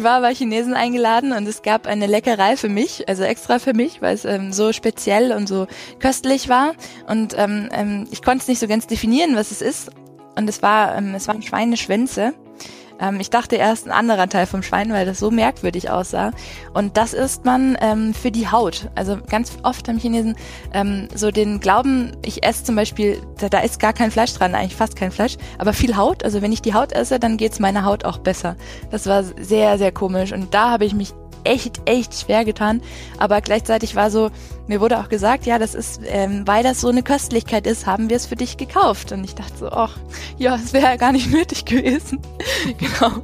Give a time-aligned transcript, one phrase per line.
[0.00, 3.74] ich war bei Chinesen eingeladen und es gab eine Leckerei für mich, also extra für
[3.74, 5.66] mich, weil es ähm, so speziell und so
[5.98, 6.72] köstlich war.
[7.06, 9.90] Und ähm, ähm, ich konnte es nicht so ganz definieren, was es ist.
[10.38, 12.32] Und es war, ähm, es waren Schweineschwänze.
[13.00, 16.32] Ähm, ich dachte erst ein anderer Teil vom Schwein, weil das so merkwürdig aussah.
[16.74, 18.90] Und das isst man ähm, für die Haut.
[18.94, 20.36] Also ganz oft haben Chinesen
[20.72, 24.54] ähm, so den Glauben, ich esse zum Beispiel, da, da ist gar kein Fleisch dran,
[24.54, 26.24] eigentlich fast kein Fleisch, aber viel Haut.
[26.24, 28.56] Also wenn ich die Haut esse, dann geht's meiner Haut auch besser.
[28.90, 30.32] Das war sehr, sehr komisch.
[30.32, 31.12] Und da habe ich mich
[31.44, 32.82] echt, echt schwer getan.
[33.18, 34.30] Aber gleichzeitig war so,
[34.66, 38.08] mir wurde auch gesagt, ja, das ist, ähm, weil das so eine Köstlichkeit ist, haben
[38.08, 39.12] wir es für dich gekauft.
[39.12, 39.96] Und ich dachte so, ach,
[40.38, 42.20] ja, es wäre ja gar nicht nötig gewesen.
[42.78, 43.22] genau.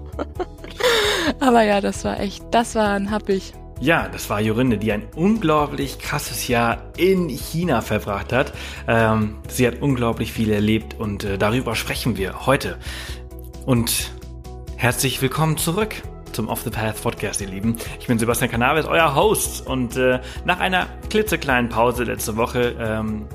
[1.41, 3.53] Aber ja, das war echt, das war ein Happig.
[3.79, 8.55] Ja, das war Jorinde, die ein unglaublich krasses Jahr in China verbracht hat.
[8.89, 12.79] Ähm, sie hat unglaublich viel erlebt und äh, darüber sprechen wir heute.
[13.67, 14.13] Und
[14.77, 17.77] herzlich willkommen zurück zum Off the Path Podcast, ihr Lieben.
[18.01, 19.67] Ich bin Sebastian Canaves, euer Host.
[19.67, 23.27] Und äh, nach einer klitzekleinen Pause letzte Woche ähm,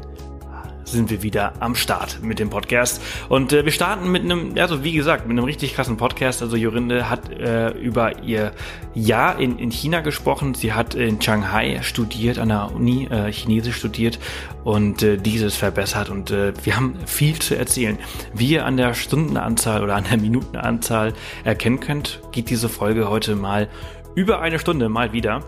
[0.91, 3.01] sind wir wieder am Start mit dem Podcast.
[3.29, 6.41] Und äh, wir starten mit einem, also wie gesagt, mit einem richtig krassen Podcast.
[6.41, 8.51] Also Jorinde hat äh, über ihr
[8.93, 10.53] Jahr in, in China gesprochen.
[10.53, 14.19] Sie hat in Shanghai studiert, an der Uni äh, Chinesisch studiert
[14.63, 16.09] und äh, dieses verbessert.
[16.09, 17.97] Und äh, wir haben viel zu erzählen.
[18.33, 23.35] Wie ihr an der Stundenanzahl oder an der Minutenanzahl erkennen könnt, geht diese Folge heute
[23.35, 23.69] mal
[24.15, 25.41] über eine Stunde mal wieder.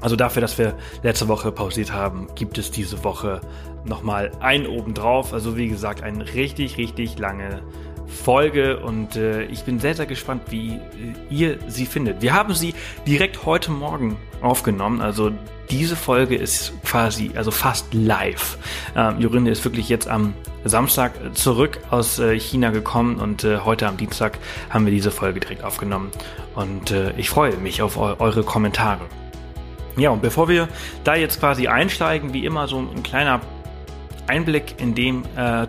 [0.00, 3.40] Also dafür, dass wir letzte Woche pausiert haben, gibt es diese Woche
[3.84, 5.32] nochmal ein obendrauf.
[5.32, 7.62] Also wie gesagt, eine richtig, richtig lange
[8.10, 10.80] Folge und äh, ich bin sehr, sehr gespannt, wie äh,
[11.30, 12.22] ihr sie findet.
[12.22, 12.74] Wir haben sie
[13.06, 15.30] direkt heute Morgen aufgenommen, also
[15.70, 18.58] diese Folge ist quasi, also fast live.
[18.96, 20.34] Ähm, Jorinde ist wirklich jetzt am
[20.64, 25.38] Samstag zurück aus äh, China gekommen und äh, heute am Dienstag haben wir diese Folge
[25.38, 26.10] direkt aufgenommen
[26.56, 29.02] und äh, ich freue mich auf eu eure Kommentare.
[29.96, 30.68] Ja, und bevor wir
[31.04, 33.40] da jetzt quasi einsteigen, wie immer so ein kleiner
[34.30, 35.66] Einblick in dem, äh,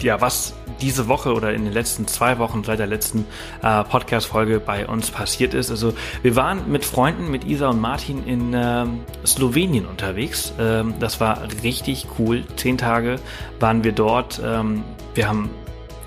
[0.00, 3.26] ja, was diese Woche oder in den letzten zwei Wochen seit der letzten
[3.62, 5.70] äh, Podcast-Folge bei uns passiert ist.
[5.70, 10.52] Also wir waren mit Freunden, mit Isa und Martin in ähm, Slowenien unterwegs.
[10.60, 12.44] Ähm, das war richtig cool.
[12.56, 13.16] Zehn Tage
[13.58, 14.40] waren wir dort.
[14.44, 14.84] Ähm,
[15.14, 15.50] wir haben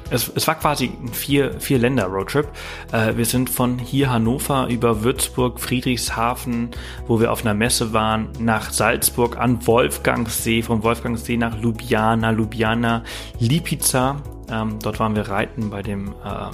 [0.09, 2.47] es, es war quasi ein vier, vier Länder Roadtrip.
[2.91, 6.71] Äh, wir sind von hier Hannover über Würzburg, Friedrichshafen,
[7.07, 13.03] wo wir auf einer Messe waren, nach Salzburg an Wolfgangsee, von Wolfgangsee nach Ljubljana, Ljubljana,
[13.39, 14.21] Lipica.
[14.49, 16.51] Ähm, dort waren wir reiten bei dem äh,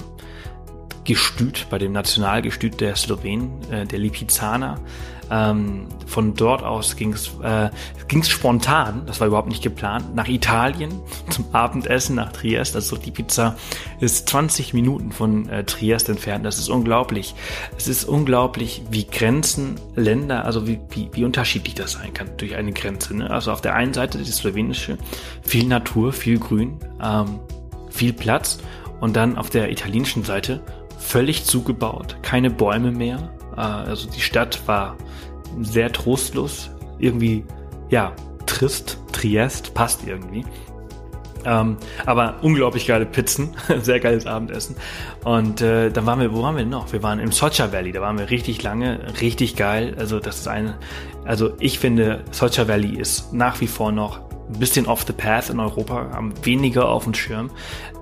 [1.04, 4.80] Gestüt, bei dem Nationalgestüt der Slowenen, äh, der Lipizaner.
[5.30, 7.70] Ähm, von dort aus ging es äh,
[8.22, 12.76] spontan, das war überhaupt nicht geplant, nach Italien zum Abendessen nach Triest.
[12.76, 13.56] Also die Pizza
[14.00, 16.44] ist 20 Minuten von äh, Triest entfernt.
[16.44, 17.34] Das ist unglaublich.
[17.76, 22.54] Es ist unglaublich, wie Grenzen, Länder, also wie, wie, wie unterschiedlich das sein kann durch
[22.54, 23.16] eine Grenze.
[23.16, 23.30] Ne?
[23.30, 24.98] Also auf der einen Seite die slowenische,
[25.42, 27.40] viel Natur, viel Grün, ähm,
[27.90, 28.58] viel Platz.
[29.00, 30.62] Und dann auf der italienischen Seite
[30.98, 34.96] völlig zugebaut, keine Bäume mehr, äh, also die Stadt war
[35.62, 37.44] sehr trostlos, irgendwie,
[37.90, 38.12] ja,
[38.46, 40.44] trist, Triest, passt irgendwie.
[41.46, 41.76] Ähm,
[42.06, 44.76] aber unglaublich geile Pizzen, sehr geiles Abendessen.
[45.24, 46.92] Und äh, dann waren wir, wo waren wir noch?
[46.92, 49.94] Wir waren im Socha Valley, da waren wir richtig lange, richtig geil.
[49.98, 50.78] Also das ist eine,
[51.24, 55.50] also ich finde, Socha Valley ist nach wie vor noch ein bisschen off the path
[55.50, 57.50] in Europa, haben weniger auf dem Schirm.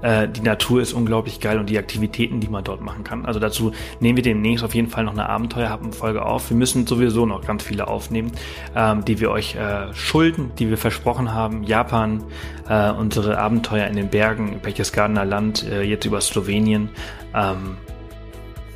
[0.03, 3.25] Äh, die Natur ist unglaublich geil und die Aktivitäten, die man dort machen kann.
[3.25, 6.51] Also dazu nehmen wir demnächst auf jeden Fall noch eine Abenteuerhappen-Folge auf.
[6.51, 8.33] Wir müssen sowieso noch ganz viele aufnehmen,
[8.77, 11.63] ähm, die wir euch äh, schulden, die wir versprochen haben.
[11.63, 12.25] Japan,
[12.69, 16.91] äh, unsere Abenteuer in den Bergen, Berchtesgadener Land, äh, jetzt über Slowenien.
[17.35, 17.77] Ähm,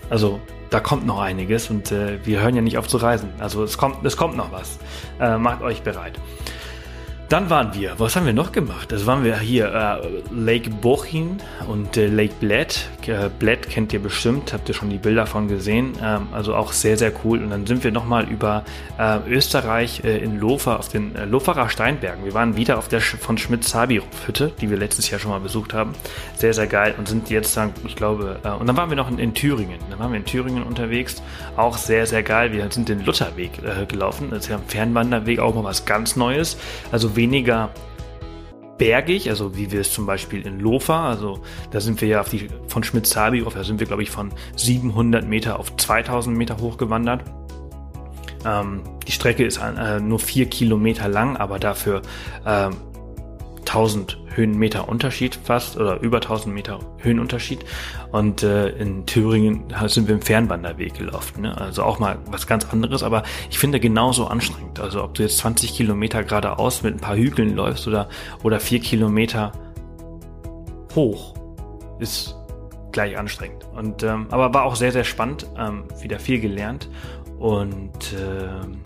[0.08, 3.30] also da kommt noch einiges und äh, wir hören ja nicht auf zu reisen.
[3.38, 4.78] Also es kommt, es kommt noch was.
[5.20, 6.18] Äh, macht euch bereit.
[7.28, 8.92] Dann waren wir, was haben wir noch gemacht?
[8.92, 12.88] Das waren wir hier äh, Lake Bochin und äh, Lake Bled.
[13.04, 15.94] Äh, Bled kennt ihr bestimmt, habt ihr schon die Bilder von gesehen.
[16.00, 17.42] Ähm, also auch sehr, sehr cool.
[17.42, 18.64] Und dann sind wir nochmal über
[18.96, 22.24] äh, Österreich äh, in Lofer auf den äh, Loferer Steinbergen.
[22.24, 25.74] Wir waren wieder auf der Sch von Schmidt-Sabi-Hütte, die wir letztes Jahr schon mal besucht
[25.74, 25.94] haben.
[26.36, 29.18] Sehr, sehr geil und sind jetzt dann, ich glaube, und dann waren wir noch in,
[29.18, 29.80] in, Thüringen.
[29.90, 31.20] Dann waren wir in Thüringen unterwegs.
[31.56, 32.52] Auch sehr, sehr geil.
[32.52, 33.50] Wir sind den Lutherweg
[33.88, 34.28] gelaufen.
[34.30, 36.56] Das ist ja ein Fernwanderweg, auch mal was ganz Neues.
[36.92, 37.70] Also weniger
[38.78, 41.40] bergig, also wie wir es zum Beispiel in Lofa, also
[41.70, 45.26] da sind wir ja auf die, von Schmidt-Sabi da sind wir glaube ich von 700
[45.26, 47.24] Meter auf 2000 Meter hochgewandert.
[48.44, 52.02] Ähm, die Strecke ist äh, nur vier Kilometer lang, aber dafür
[52.44, 52.70] äh,
[53.76, 57.64] 1000 Höhenmeter Unterschied fast oder über 1000 Meter Höhenunterschied.
[58.10, 61.42] Und äh, in Thüringen sind wir im Fernwanderweg gelaufen.
[61.42, 61.60] Ne?
[61.60, 64.80] Also auch mal was ganz anderes, aber ich finde genauso anstrengend.
[64.80, 68.08] Also ob du jetzt 20 Kilometer geradeaus mit ein paar Hügeln läufst oder,
[68.42, 69.52] oder vier Kilometer
[70.94, 71.34] hoch,
[71.98, 72.34] ist
[72.92, 73.66] gleich anstrengend.
[73.74, 76.88] Und ähm, aber war auch sehr, sehr spannend, ähm, wieder viel gelernt.
[77.38, 78.80] Und ähm,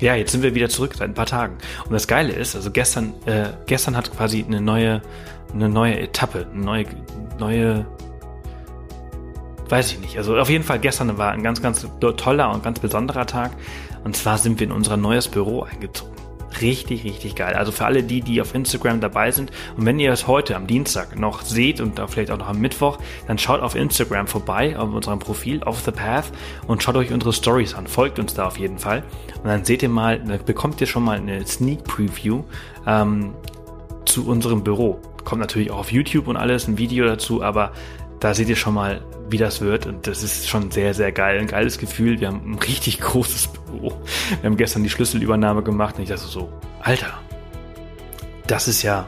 [0.00, 1.58] ja, jetzt sind wir wieder zurück seit ein paar Tagen.
[1.84, 5.02] Und das Geile ist, also gestern, äh, gestern hat quasi eine neue,
[5.52, 6.86] eine neue Etappe, eine neue,
[7.38, 7.86] neue,
[9.68, 10.18] weiß ich nicht.
[10.18, 13.52] Also auf jeden Fall gestern war ein ganz, ganz toller und ganz besonderer Tag.
[14.04, 16.15] Und zwar sind wir in unser neues Büro eingezogen
[16.60, 17.54] richtig, richtig geil.
[17.54, 20.66] Also für alle die, die auf Instagram dabei sind und wenn ihr es heute am
[20.66, 24.92] Dienstag noch seht und vielleicht auch noch am Mittwoch, dann schaut auf Instagram vorbei, auf
[24.92, 26.32] unserem Profil, Off the Path
[26.66, 27.86] und schaut euch unsere Stories an.
[27.86, 29.02] Folgt uns da auf jeden Fall.
[29.42, 32.44] Und dann seht ihr mal, dann bekommt ihr schon mal eine Sneak Preview
[32.86, 33.34] ähm,
[34.04, 35.00] zu unserem Büro.
[35.24, 37.72] Kommt natürlich auch auf YouTube und alles, ein Video dazu, aber
[38.20, 39.86] da seht ihr schon mal, wie das wird.
[39.86, 41.38] Und das ist schon sehr, sehr geil.
[41.38, 42.20] Ein geiles Gefühl.
[42.20, 44.00] Wir haben ein richtig großes Büro.
[44.40, 47.18] Wir haben gestern die Schlüsselübernahme gemacht und ich dachte so, Alter,
[48.46, 49.06] das ist ja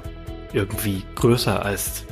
[0.53, 2.05] irgendwie größer, als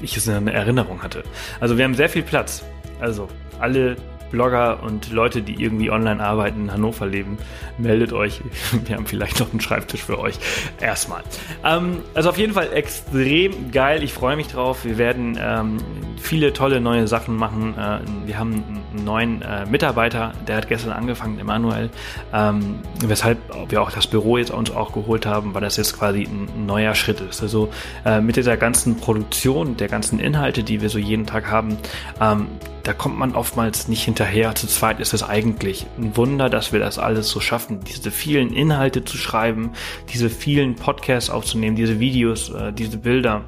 [0.00, 1.22] ich es in Erinnerung hatte.
[1.60, 2.64] Also wir haben sehr viel Platz.
[3.00, 3.28] Also
[3.58, 3.96] alle
[4.32, 7.38] Blogger und Leute, die irgendwie online arbeiten, in Hannover leben,
[7.78, 8.40] meldet euch.
[8.84, 10.34] Wir haben vielleicht noch einen Schreibtisch für euch.
[10.80, 11.22] Erstmal.
[11.64, 14.02] Ähm, also auf jeden Fall extrem geil.
[14.02, 14.84] Ich freue mich drauf.
[14.84, 15.76] Wir werden ähm,
[16.20, 17.74] viele tolle neue Sachen machen.
[17.78, 21.90] Äh, wir haben neuen äh, Mitarbeiter, der hat gestern angefangen, Emanuel.
[22.32, 26.22] Ähm, weshalb wir auch das Büro jetzt uns auch geholt haben, weil das jetzt quasi
[26.22, 27.42] ein neuer Schritt ist.
[27.42, 27.70] Also
[28.04, 31.76] äh, mit dieser ganzen Produktion, der ganzen Inhalte, die wir so jeden Tag haben,
[32.20, 32.48] ähm,
[32.82, 34.54] da kommt man oftmals nicht hinterher.
[34.54, 38.52] Zu zweit ist es eigentlich ein Wunder, dass wir das alles so schaffen, diese vielen
[38.52, 39.70] Inhalte zu schreiben,
[40.12, 43.42] diese vielen Podcasts aufzunehmen, diese Videos, äh, diese Bilder.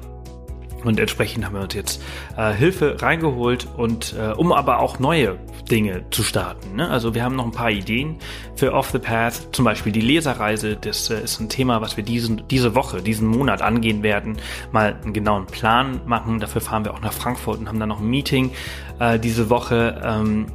[0.85, 2.01] Und entsprechend haben wir uns jetzt
[2.37, 5.37] äh, Hilfe reingeholt und äh, um aber auch neue
[5.69, 6.75] Dinge zu starten.
[6.75, 6.89] Ne?
[6.89, 8.17] Also wir haben noch ein paar Ideen
[8.55, 10.77] für Off the Path, zum Beispiel die Leserreise.
[10.79, 14.37] Das äh, ist ein Thema, was wir diesen, diese Woche, diesen Monat angehen werden.
[14.71, 16.39] Mal einen genauen Plan machen.
[16.39, 18.51] Dafür fahren wir auch nach Frankfurt und haben dann noch ein Meeting
[18.99, 20.01] äh, diese Woche.
[20.05, 20.47] Ähm,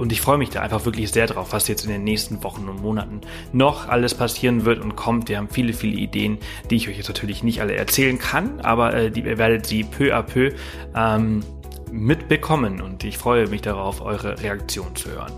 [0.00, 2.68] und ich freue mich da einfach wirklich sehr drauf, was jetzt in den nächsten Wochen
[2.68, 3.20] und Monaten
[3.52, 5.28] noch alles passieren wird und kommt.
[5.28, 6.38] Wir haben viele, viele Ideen,
[6.70, 9.84] die ich euch jetzt natürlich nicht alle erzählen kann, aber äh, die, ihr werdet sie
[9.84, 10.52] peu à peu
[10.96, 11.42] ähm,
[11.92, 15.32] mitbekommen und ich freue mich darauf, eure Reaktion zu hören.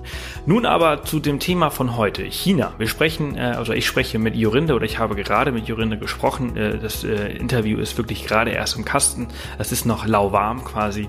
[0.47, 2.75] Nun aber zu dem Thema von heute, China.
[2.79, 6.57] Wir sprechen, äh, also ich spreche mit Jorinde oder ich habe gerade mit Jorinde gesprochen.
[6.57, 9.27] Äh, das äh, Interview ist wirklich gerade erst im Kasten.
[9.59, 11.09] Es ist noch lauwarm quasi.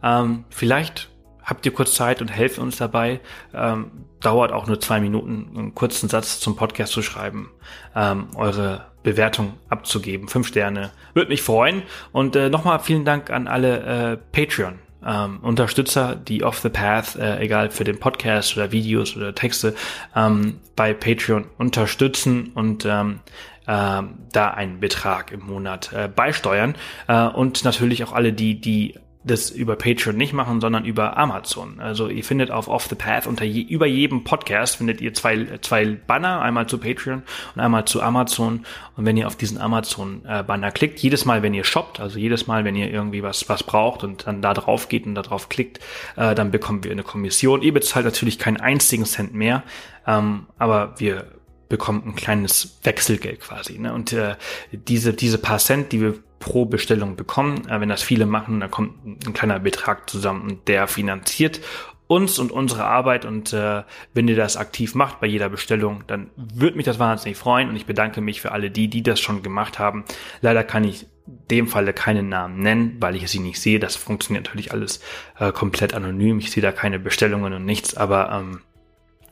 [0.03, 1.08] Ähm, vielleicht
[1.49, 3.19] habt ihr kurz Zeit und helft uns dabei.
[3.53, 7.49] Ähm, dauert auch nur zwei Minuten, einen kurzen Satz zum Podcast zu schreiben,
[7.95, 10.27] ähm, eure Bewertung abzugeben.
[10.27, 10.91] Fünf Sterne.
[11.13, 11.83] Würde mich freuen.
[12.11, 13.79] Und äh, nochmal vielen Dank an alle
[14.13, 14.79] äh, Patreon.
[15.05, 19.73] Ähm, Unterstützer, die off the path, äh, egal für den Podcast oder Videos oder Texte,
[20.13, 23.21] ähm, bei Patreon unterstützen und ähm,
[23.65, 24.01] äh,
[24.33, 26.75] da einen Betrag im Monat äh, beisteuern.
[27.07, 31.81] Äh, und natürlich auch alle die, die das über Patreon nicht machen, sondern über Amazon.
[31.81, 35.59] Also ihr findet auf Off the Path unter je, über jedem Podcast findet ihr zwei,
[35.61, 37.23] zwei Banner, einmal zu Patreon
[37.53, 38.65] und einmal zu Amazon.
[38.95, 42.63] Und wenn ihr auf diesen Amazon-Banner klickt, jedes Mal, wenn ihr shoppt, also jedes Mal,
[42.63, 45.79] wenn ihr irgendwie was, was braucht und dann da drauf geht und da drauf klickt,
[46.15, 47.61] äh, dann bekommen wir eine Kommission.
[47.61, 49.63] Ihr bezahlt natürlich keinen einzigen Cent mehr,
[50.07, 51.25] ähm, aber wir
[51.67, 53.77] bekommen ein kleines Wechselgeld quasi.
[53.77, 53.93] Ne?
[53.93, 54.35] Und äh,
[54.71, 57.67] diese, diese paar Cent, die wir pro Bestellung bekommen.
[57.69, 61.61] Äh, wenn das viele machen, dann kommt ein kleiner Betrag zusammen und der finanziert
[62.09, 63.83] uns und unsere Arbeit und äh,
[64.15, 67.75] wenn ihr das aktiv macht bei jeder Bestellung, dann würde mich das wahnsinnig freuen und
[67.75, 70.05] ich bedanke mich für alle die, die das schon gemacht haben.
[70.41, 71.05] Leider kann ich
[71.51, 73.79] dem Falle keinen Namen nennen, weil ich sie nicht sehe.
[73.79, 75.01] Das funktioniert natürlich alles
[75.37, 76.39] äh, komplett anonym.
[76.39, 78.61] Ich sehe da keine Bestellungen und nichts, aber ähm,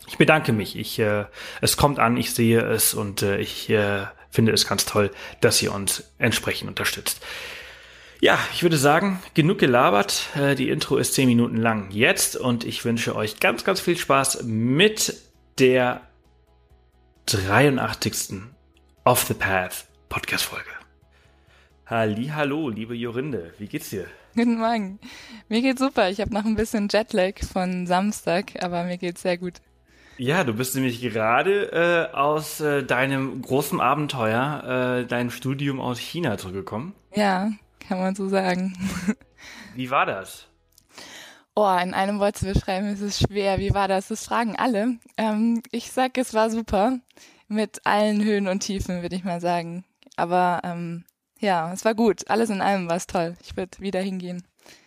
[0.07, 0.77] ich bedanke mich.
[0.77, 1.25] Ich, äh,
[1.61, 5.61] es kommt an, ich sehe es und äh, ich äh, finde es ganz toll, dass
[5.61, 7.21] ihr uns entsprechend unterstützt.
[8.19, 10.29] Ja, ich würde sagen, genug gelabert.
[10.35, 13.97] Äh, die Intro ist zehn Minuten lang jetzt und ich wünsche euch ganz, ganz viel
[13.97, 15.21] Spaß mit
[15.59, 16.01] der
[17.27, 18.41] 83.
[19.03, 20.69] Off the Path Podcast Folge.
[21.85, 24.07] Hallo, liebe Jorinde, wie geht's dir?
[24.35, 24.99] Guten Morgen.
[25.47, 26.09] Mir geht's super.
[26.09, 29.61] Ich habe noch ein bisschen Jetlag von Samstag, aber mir geht's sehr gut.
[30.17, 31.71] Ja, du bist nämlich gerade
[32.11, 36.95] äh, aus äh, deinem großen Abenteuer, äh, deinem Studium aus China zurückgekommen.
[37.13, 38.73] Ja, kann man so sagen.
[39.75, 40.47] Wie war das?
[41.55, 43.59] Oh, in einem Wort zu beschreiben ist es schwer.
[43.59, 44.07] Wie war das?
[44.07, 44.97] Das fragen alle.
[45.17, 46.99] Ähm, ich sag, es war super.
[47.47, 49.85] Mit allen Höhen und Tiefen, würde ich mal sagen.
[50.15, 51.05] Aber ähm,
[51.39, 52.29] ja, es war gut.
[52.29, 53.35] Alles in allem war es toll.
[53.41, 54.43] Ich würde wieder hingehen.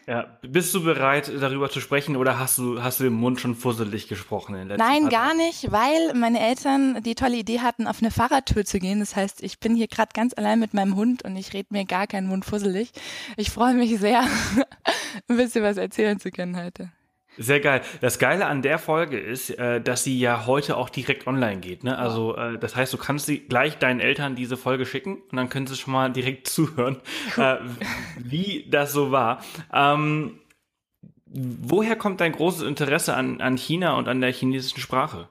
[0.07, 3.55] Ja, bist du bereit, darüber zu sprechen oder hast du, hast du den Mund schon
[3.55, 4.55] fusselig gesprochen?
[4.55, 8.79] In Nein, gar nicht, weil meine Eltern die tolle Idee hatten, auf eine Fahrradtour zu
[8.79, 9.01] gehen.
[9.01, 11.85] Das heißt, ich bin hier gerade ganz allein mit meinem Hund und ich rede mir
[11.85, 12.91] gar keinen Mund fusselig.
[13.37, 14.23] Ich freue mich sehr,
[15.29, 16.91] ein bisschen was erzählen zu können heute.
[17.43, 17.81] Sehr geil.
[18.03, 21.85] Das Geile an der Folge ist, äh, dass sie ja heute auch direkt online geht.
[21.85, 21.97] Ne?
[21.97, 25.49] Also äh, das heißt, du kannst sie gleich deinen Eltern diese Folge schicken und dann
[25.49, 26.99] können sie schon mal direkt zuhören,
[27.39, 27.57] äh,
[28.19, 29.43] wie das so war.
[29.73, 30.41] Ähm,
[31.25, 35.31] woher kommt dein großes Interesse an, an China und an der chinesischen Sprache?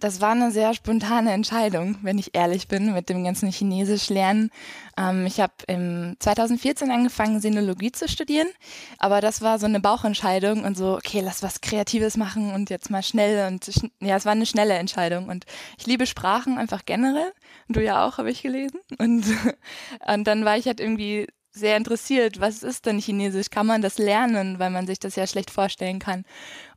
[0.00, 4.50] Das war eine sehr spontane Entscheidung, wenn ich ehrlich bin, mit dem ganzen Chinesisch lernen.
[4.98, 8.48] Ähm, ich habe im 2014 angefangen, Sinologie zu studieren,
[8.98, 12.90] aber das war so eine Bauchentscheidung und so, okay, lass was Kreatives machen und jetzt
[12.90, 13.66] mal schnell und
[14.00, 15.46] ja, es war eine schnelle Entscheidung und
[15.78, 17.32] ich liebe Sprachen einfach generell.
[17.68, 18.80] Du ja auch, habe ich gelesen.
[18.98, 19.24] Und,
[20.12, 23.48] und dann war ich halt irgendwie sehr interessiert, was ist denn Chinesisch?
[23.48, 26.24] Kann man das lernen, weil man sich das ja schlecht vorstellen kann?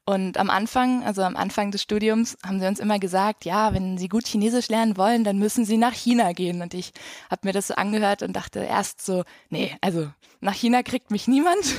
[0.10, 3.98] Und am Anfang, also am Anfang des Studiums, haben sie uns immer gesagt, ja, wenn
[3.98, 6.62] Sie gut Chinesisch lernen wollen, dann müssen Sie nach China gehen.
[6.62, 6.94] Und ich
[7.30, 10.10] habe mir das so angehört und dachte erst so, nee, also
[10.40, 11.58] nach China kriegt mich niemand.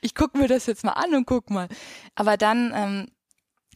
[0.00, 1.68] Ich gucke mir das jetzt mal an und guck mal.
[2.14, 3.06] Aber dann ähm,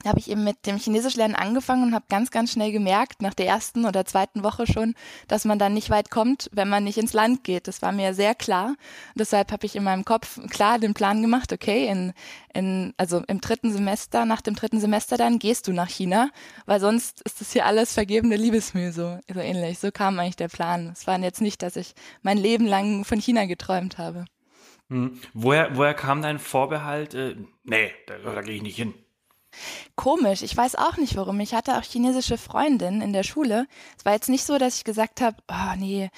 [0.06, 3.34] habe ich eben mit dem Chinesisch lernen angefangen und habe ganz, ganz schnell gemerkt, nach
[3.34, 4.94] der ersten oder zweiten Woche schon,
[5.28, 7.68] dass man dann nicht weit kommt, wenn man nicht ins Land geht.
[7.68, 8.68] Das war mir sehr klar.
[8.68, 8.76] Und
[9.18, 12.12] deshalb habe ich in meinem Kopf klar den Plan gemacht, okay, in,
[12.54, 16.30] in, also im dritten Semester, nach dem dritten Semester dann gehst du nach China,
[16.66, 19.78] weil sonst ist das hier alles vergebene Liebesmühe, so, so ähnlich.
[19.78, 20.90] So kam eigentlich der Plan.
[20.92, 24.24] Es war jetzt nicht, dass ich mein Leben lang von China geträumt habe.
[24.88, 25.20] Hm.
[25.34, 27.14] Woher, woher kam dein Vorbehalt?
[27.14, 28.94] Äh, nee, da, da gehe ich nicht hin.
[29.96, 31.40] Komisch, ich weiß auch nicht warum.
[31.40, 33.66] Ich hatte auch chinesische Freundinnen in der Schule.
[33.98, 36.10] Es war jetzt nicht so, dass ich gesagt habe, oh nee,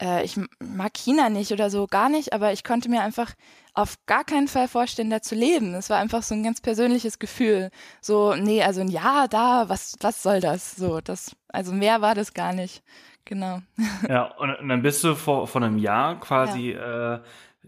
[0.00, 3.34] äh, ich mag China nicht oder so, gar nicht, aber ich konnte mir einfach
[3.74, 5.74] auf gar keinen Fall vorstellen, da zu leben.
[5.74, 7.70] Es war einfach so ein ganz persönliches Gefühl.
[8.00, 10.76] So, nee, also ein Jahr da, was, was soll das?
[10.76, 12.82] So, das, also mehr war das gar nicht.
[13.26, 13.60] Genau.
[14.08, 17.16] Ja, und, und dann bist du vor, vor einem Jahr quasi ja.
[17.16, 17.20] äh,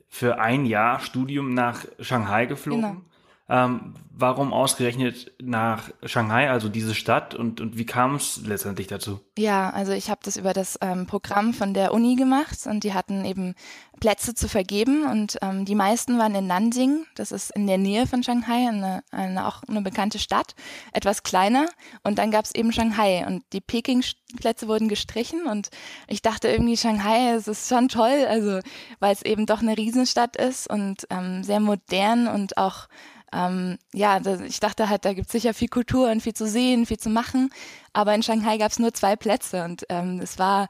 [0.09, 2.83] für ein Jahr Studium nach Shanghai geflogen.
[2.83, 3.03] Genau.
[3.51, 9.21] Ähm, warum ausgerechnet nach Shanghai, also diese Stadt, und, und wie kam es letztendlich dazu?
[9.39, 12.93] Ja, also ich habe das über das ähm, Programm von der Uni gemacht und die
[12.93, 13.55] hatten eben
[14.01, 18.07] Plätze zu vergeben und ähm, die meisten waren in Nanjing, das ist in der Nähe
[18.07, 20.55] von Shanghai, eine, eine, auch eine bekannte Stadt,
[20.93, 21.67] etwas kleiner
[22.03, 25.69] und dann gab es eben Shanghai und die Peking-Plätze wurden gestrichen und
[26.07, 28.61] ich dachte irgendwie Shanghai, es ist schon toll, also
[28.99, 32.89] weil es eben doch eine Riesenstadt ist und ähm, sehr modern und auch
[33.33, 36.87] ähm, ja, ich dachte halt, da gibt es sicher viel Kultur und viel zu sehen,
[36.87, 37.51] viel zu machen.
[37.93, 40.69] Aber in Shanghai gab es nur zwei Plätze und ähm, es war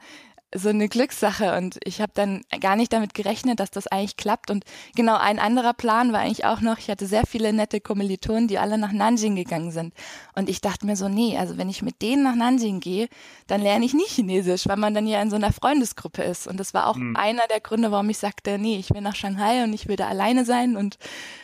[0.55, 4.49] so eine Glückssache und ich habe dann gar nicht damit gerechnet, dass das eigentlich klappt.
[4.49, 4.63] Und
[4.95, 8.57] genau ein anderer Plan war eigentlich auch noch, ich hatte sehr viele nette Kommilitonen, die
[8.57, 9.93] alle nach Nanjing gegangen sind.
[10.33, 13.09] Und ich dachte mir so, nee, also wenn ich mit denen nach Nanjing gehe,
[13.47, 16.47] dann lerne ich nicht Chinesisch, weil man dann ja in so einer Freundesgruppe ist.
[16.47, 17.15] Und das war auch mhm.
[17.15, 20.07] einer der Gründe, warum ich sagte, nee, ich will nach Shanghai und ich will da
[20.07, 20.77] alleine sein.
[20.77, 20.97] Und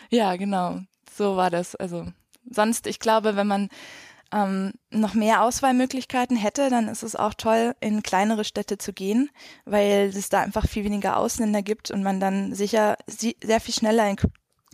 [0.10, 0.80] ja, genau,
[1.16, 1.76] so war das.
[1.76, 2.06] Also
[2.50, 3.70] sonst, ich glaube, wenn man
[4.32, 9.30] ähm, noch mehr Auswahlmöglichkeiten hätte, dann ist es auch toll, in kleinere Städte zu gehen,
[9.66, 14.10] weil es da einfach viel weniger Ausländer gibt und man dann sicher sehr viel schneller
[14.10, 14.18] in,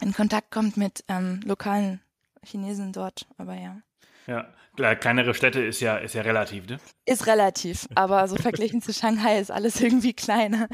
[0.01, 2.01] in Kontakt kommt mit ähm, lokalen
[2.43, 3.27] Chinesen dort.
[3.38, 3.81] Aber ja.
[4.27, 6.79] Ja, kleinere Städte ist ja, ist ja relativ, ne?
[7.05, 10.69] Ist relativ, aber so verglichen zu Shanghai ist alles irgendwie kleiner.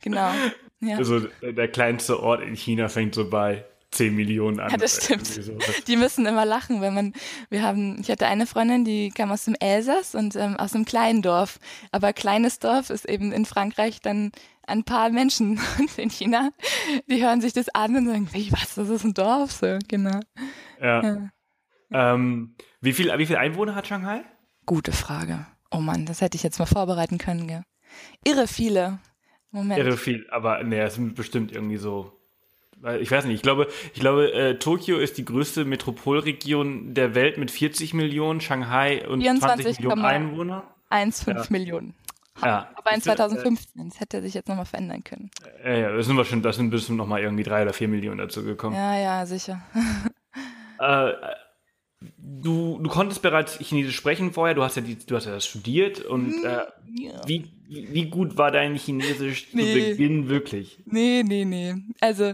[0.00, 0.32] Genau.
[0.80, 0.96] Ja.
[0.96, 4.70] Also der kleinste Ort in China fängt so bei 10 Millionen an.
[4.70, 5.28] Ja, das stimmt.
[5.86, 7.12] Die müssen immer lachen, wenn man,
[7.50, 10.84] wir haben, ich hatte eine Freundin, die kam aus dem Elsass und ähm, aus einem
[10.84, 11.58] kleinen Dorf.
[11.92, 14.32] Aber kleines Dorf ist eben in Frankreich dann
[14.66, 16.50] ein paar Menschen und in China,
[17.08, 20.20] die hören sich das an und sagen, wie, was, das ist ein Dorf, so, genau.
[20.80, 21.02] Ja.
[21.02, 21.30] ja.
[21.92, 24.24] Ähm, wie viel, wie viel Einwohner hat Shanghai?
[24.64, 25.46] Gute Frage.
[25.70, 27.62] Oh Mann, das hätte ich jetzt mal vorbereiten können, gell.
[28.24, 28.98] Irre viele.
[29.50, 29.78] Moment.
[29.78, 32.21] Irre viel, aber nee, es sind bestimmt irgendwie so
[33.00, 37.38] ich weiß nicht, ich glaube, ich glaube, äh, Tokio ist die größte Metropolregion der Welt
[37.38, 40.64] mit 40 Millionen, Shanghai und 20 Millionen Einwohner.
[40.90, 41.44] 1,5 ja.
[41.50, 41.94] Millionen.
[42.40, 42.68] Ja.
[42.74, 45.30] Aber in 2015, das hätte sich jetzt nochmal verändern können.
[45.64, 48.18] Ja, ja, das sind wir schon, das sind bestimmt nochmal irgendwie drei oder vier Millionen
[48.18, 48.74] dazu gekommen.
[48.74, 49.62] Ja, ja, sicher.
[50.78, 51.12] äh,
[52.18, 55.46] du, du konntest bereits Chinesisch sprechen vorher, du hast ja, die, du hast ja das
[55.46, 57.20] studiert und äh, ja.
[57.26, 59.62] wie, wie gut war dein Chinesisch nee.
[59.62, 60.80] zu Beginn wirklich?
[60.84, 61.74] Nee, nee, nee.
[62.00, 62.32] Also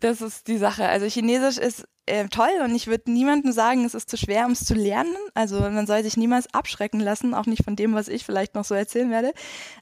[0.00, 0.88] das ist die Sache.
[0.88, 4.52] Also Chinesisch ist äh, toll und ich würde niemandem sagen, es ist zu schwer, um
[4.52, 5.14] es zu lernen.
[5.34, 8.64] Also man soll sich niemals abschrecken lassen, auch nicht von dem, was ich vielleicht noch
[8.64, 9.32] so erzählen werde.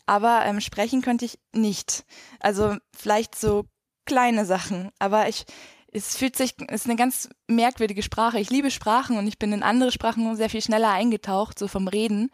[0.07, 2.05] Aber ähm, sprechen könnte ich nicht.
[2.41, 3.65] Also vielleicht so
[4.05, 4.91] kleine Sachen.
[4.99, 5.45] Aber ich
[5.93, 8.39] es fühlt sich, es ist eine ganz merkwürdige Sprache.
[8.39, 11.89] Ich liebe Sprachen und ich bin in andere Sprachen sehr viel schneller eingetaucht, so vom
[11.89, 12.31] Reden.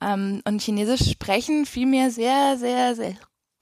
[0.00, 3.14] Ähm, und Chinesisch sprechen fiel mir sehr, sehr, sehr,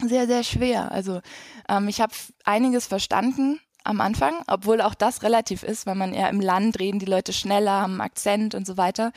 [0.02, 0.90] sehr, sehr schwer.
[0.92, 1.20] Also
[1.68, 6.30] ähm, ich habe einiges verstanden am Anfang, obwohl auch das relativ ist, weil man eher
[6.30, 9.12] im Land reden die Leute schneller, haben Akzent und so weiter.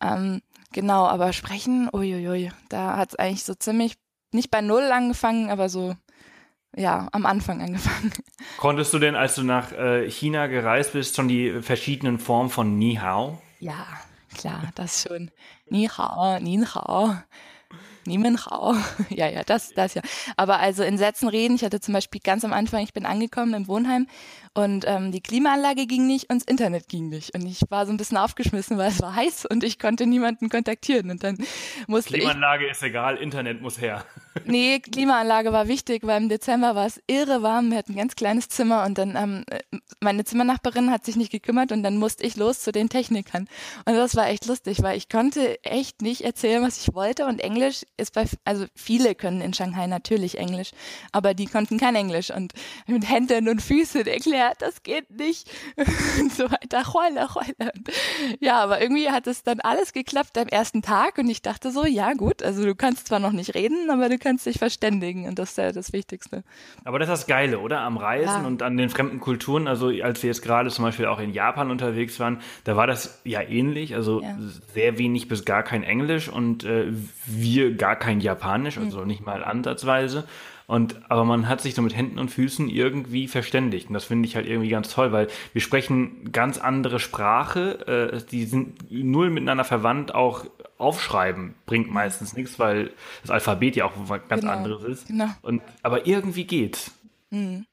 [0.00, 0.40] Ähm,
[0.72, 3.94] genau, aber sprechen, uiuiui, da hat es eigentlich so ziemlich
[4.32, 5.94] nicht bei Null angefangen, aber so
[6.76, 8.12] ja, am Anfang angefangen.
[8.58, 12.78] Konntest du denn, als du nach äh, China gereist bist, schon die verschiedenen Formen von
[12.78, 13.40] Ni Hao?
[13.60, 13.86] Ja,
[14.36, 15.30] klar, das schon.
[15.68, 17.14] Ni Hao, Nin Hao.
[18.06, 18.74] Niemenhau.
[19.08, 20.02] ja, ja, das, das ja.
[20.36, 23.54] Aber also in Sätzen reden, ich hatte zum Beispiel ganz am Anfang, ich bin angekommen
[23.54, 24.06] im Wohnheim
[24.56, 27.34] und ähm, die Klimaanlage ging nicht und das Internet ging nicht.
[27.34, 30.48] Und ich war so ein bisschen aufgeschmissen, weil es war heiß und ich konnte niemanden
[30.48, 31.10] kontaktieren.
[31.10, 31.38] Und dann
[31.88, 34.04] musste Klimaanlage ich, ist egal, Internet muss her.
[34.44, 37.72] nee, Klimaanlage war wichtig, weil im Dezember war es irre warm.
[37.72, 39.44] Wir hatten ein ganz kleines Zimmer und dann ähm,
[39.98, 43.48] meine Zimmernachbarin hat sich nicht gekümmert und dann musste ich los zu den Technikern.
[43.86, 47.40] Und das war echt lustig, weil ich konnte echt nicht erzählen, was ich wollte und
[47.40, 50.70] Englisch ist bei, also viele können in Shanghai natürlich Englisch,
[51.10, 52.52] aber die konnten kein Englisch und
[52.86, 55.50] mit Händen und Füßen erklären ja, das geht nicht
[56.20, 56.92] und so weiter.
[56.92, 57.72] Heule, heule.
[58.40, 61.84] Ja, aber irgendwie hat es dann alles geklappt am ersten Tag und ich dachte so,
[61.86, 65.38] ja gut, also du kannst zwar noch nicht reden, aber du kannst dich verständigen und
[65.38, 66.44] das ist ja das Wichtigste.
[66.84, 67.80] Aber das ist das Geile, oder?
[67.80, 68.46] Am Reisen ja.
[68.46, 71.70] und an den fremden Kulturen, also als wir jetzt gerade zum Beispiel auch in Japan
[71.70, 74.36] unterwegs waren, da war das ja ähnlich, also ja.
[74.72, 76.92] sehr wenig bis gar kein Englisch und äh,
[77.26, 79.06] wir gar kein Japanisch, also mhm.
[79.06, 80.24] nicht mal ansatzweise.
[80.66, 83.88] Und, aber man hat sich so mit Händen und Füßen irgendwie verständigt.
[83.88, 88.22] Und das finde ich halt irgendwie ganz toll, weil wir sprechen ganz andere Sprache, äh,
[88.30, 90.46] die sind null miteinander verwandt, auch
[90.78, 92.90] aufschreiben bringt meistens nichts, weil
[93.22, 95.06] das Alphabet ja auch was ganz genau, anderes ist.
[95.06, 95.28] Genau.
[95.42, 96.92] Und, aber irgendwie geht's.
[97.30, 97.66] Mhm.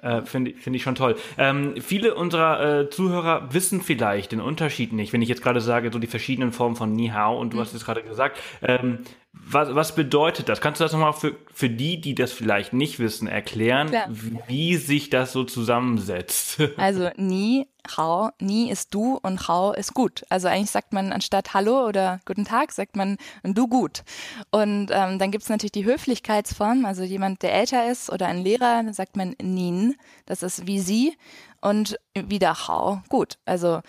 [0.00, 1.16] Äh, Finde find ich schon toll.
[1.38, 5.90] Ähm, viele unserer äh, Zuhörer wissen vielleicht den Unterschied nicht, wenn ich jetzt gerade sage,
[5.92, 7.60] so die verschiedenen Formen von Ni Hao und du mhm.
[7.60, 8.40] hast es gerade gesagt.
[8.62, 9.00] Ähm,
[9.34, 10.60] was, was bedeutet das?
[10.60, 14.06] Kannst du das nochmal für, für die, die das vielleicht nicht wissen, erklären, Klar.
[14.10, 16.60] wie sich das so zusammensetzt?
[16.76, 17.66] Also Ni,
[17.96, 20.24] Hao, Ni ist du und Hao ist gut.
[20.28, 24.04] Also eigentlich sagt man anstatt Hallo oder Guten Tag, sagt man du gut.
[24.50, 28.82] Und ähm, dann gibt's natürlich die Höflichkeitsform, also jemand, der älter ist oder ein Lehrer,
[28.82, 31.16] dann sagt man Nin, das ist wie sie
[31.60, 33.38] und wieder Hao, gut.
[33.46, 33.80] Also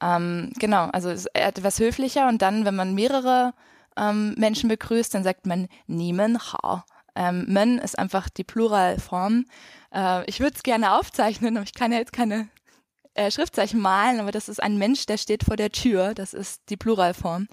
[0.00, 3.52] ähm, genau, also etwas höflicher und dann, wenn man mehrere
[3.96, 6.82] ähm, Menschen begrüßt, dann sagt man Niemen Hao.
[7.14, 9.46] Ähm, Men ist einfach die Pluralform.
[9.92, 12.48] Äh, ich würde es gerne aufzeichnen, aber ich kann ja jetzt keine
[13.16, 16.14] äh, Schriftzeichen malen, aber das ist ein Mensch, der steht vor der Tür.
[16.14, 17.48] Das ist die Pluralform.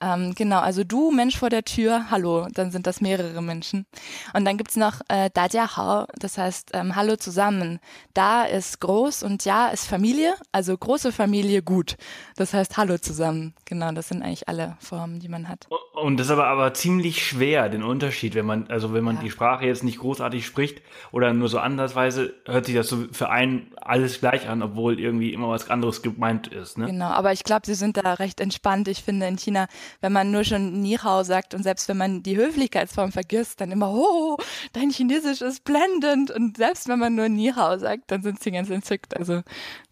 [0.00, 3.86] Ähm, genau, also du, Mensch vor der Tür, hallo, dann sind das mehrere Menschen.
[4.32, 7.80] Und dann gibt's noch äh, Da Hao, das heißt ähm, Hallo zusammen.
[8.14, 11.96] Da ist groß und Ja ist Familie, also große Familie gut.
[12.36, 13.54] Das heißt Hallo zusammen.
[13.64, 15.66] Genau, das sind eigentlich alle Formen, die man hat.
[15.94, 19.22] Und das ist aber, aber ziemlich schwer, den Unterschied, wenn man, also wenn man ja.
[19.22, 23.30] die Sprache jetzt nicht großartig spricht oder nur so andersweise, hört sich das so für
[23.30, 26.78] einen alles gleich an, obwohl irgendwie immer was anderes gemeint ist.
[26.78, 26.86] Ne?
[26.86, 28.88] Genau, aber ich glaube, sie sind da recht entspannt.
[28.88, 29.66] Ich finde in China,
[30.00, 33.72] wenn man nur schon Ni Hao sagt und selbst wenn man die Höflichkeitsform vergisst, dann
[33.72, 34.36] immer, oh,
[34.72, 36.30] dein Chinesisch ist blendend.
[36.30, 39.16] Und selbst wenn man nur Ni Hao sagt, dann sind sie ganz entzückt.
[39.16, 39.42] Also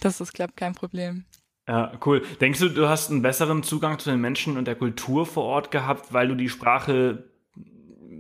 [0.01, 1.25] das ist, glaube ich, kein Problem.
[1.69, 2.23] Ja, cool.
[2.41, 5.73] Denkst du, du hast einen besseren Zugang zu den Menschen und der Kultur vor Ort
[5.73, 7.25] gehabt, weil du die Sprache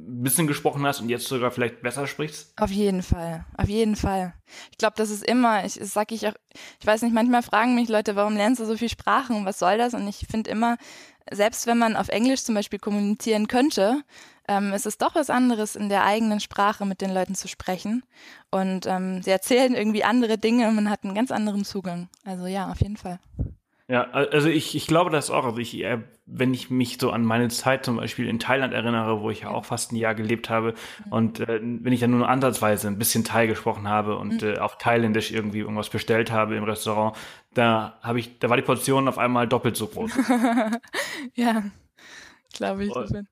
[0.07, 2.53] ein bisschen gesprochen hast und jetzt sogar vielleicht besser sprichst?
[2.57, 4.35] Auf jeden Fall, auf jeden Fall.
[4.71, 6.35] Ich glaube, das ist immer, ich das sag ich auch,
[6.81, 9.79] ich weiß nicht, manchmal fragen mich Leute, warum lernst du so viel Sprachen, was soll
[9.79, 9.95] das?
[9.95, 10.77] Und ich finde immer,
[11.31, 14.03] selbst wenn man auf Englisch zum Beispiel kommunizieren könnte,
[14.49, 18.05] ähm, ist es doch was anderes, in der eigenen Sprache mit den Leuten zu sprechen.
[18.51, 22.09] Und ähm, sie erzählen irgendwie andere Dinge und man hat einen ganz anderen Zugang.
[22.25, 23.19] Also ja, auf jeden Fall.
[23.89, 25.45] Ja, also ich, ich glaube das auch.
[25.45, 29.21] Also ich, äh, wenn ich mich so an meine Zeit zum Beispiel in Thailand erinnere,
[29.21, 31.13] wo ich ja auch fast ein Jahr gelebt habe, mhm.
[31.13, 34.55] und äh, wenn ich dann nur ansatzweise ein bisschen Thai gesprochen habe und mhm.
[34.55, 37.17] äh, auf Thailändisch irgendwie irgendwas bestellt habe im Restaurant,
[37.55, 40.11] da habe ich, da war die Portion auf einmal doppelt so groß.
[41.35, 41.63] ja,
[42.55, 42.91] glaube ich.
[42.91, 43.25] Und,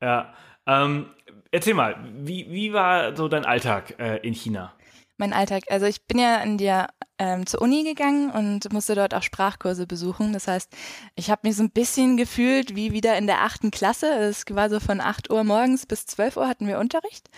[0.00, 0.34] ja,
[0.66, 1.06] ähm,
[1.52, 4.72] erzähl mal, wie, wie war so dein Alltag äh, in China?
[5.16, 6.88] Mein Alltag, also ich bin ja in der
[7.22, 10.32] ähm, zur Uni gegangen und musste dort auch Sprachkurse besuchen.
[10.32, 10.72] Das heißt,
[11.14, 14.12] ich habe mich so ein bisschen gefühlt wie wieder in der achten Klasse.
[14.12, 17.28] Es war so von 8 Uhr morgens bis 12 Uhr hatten wir Unterricht.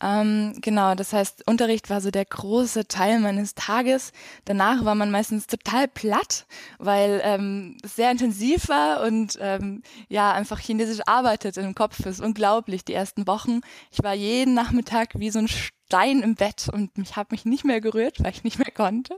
[0.00, 4.12] Ähm, genau, das heißt, Unterricht war so der große Teil meines Tages.
[4.44, 6.46] Danach war man meistens total platt,
[6.78, 12.06] weil ähm, es sehr intensiv war und ähm, ja, einfach Chinesisch arbeitet im Kopf.
[12.06, 13.62] Ist unglaublich, die ersten Wochen.
[13.90, 15.48] Ich war jeden Nachmittag wie so ein
[15.94, 19.16] Stein im Bett und ich habe mich nicht mehr gerührt, weil ich nicht mehr konnte.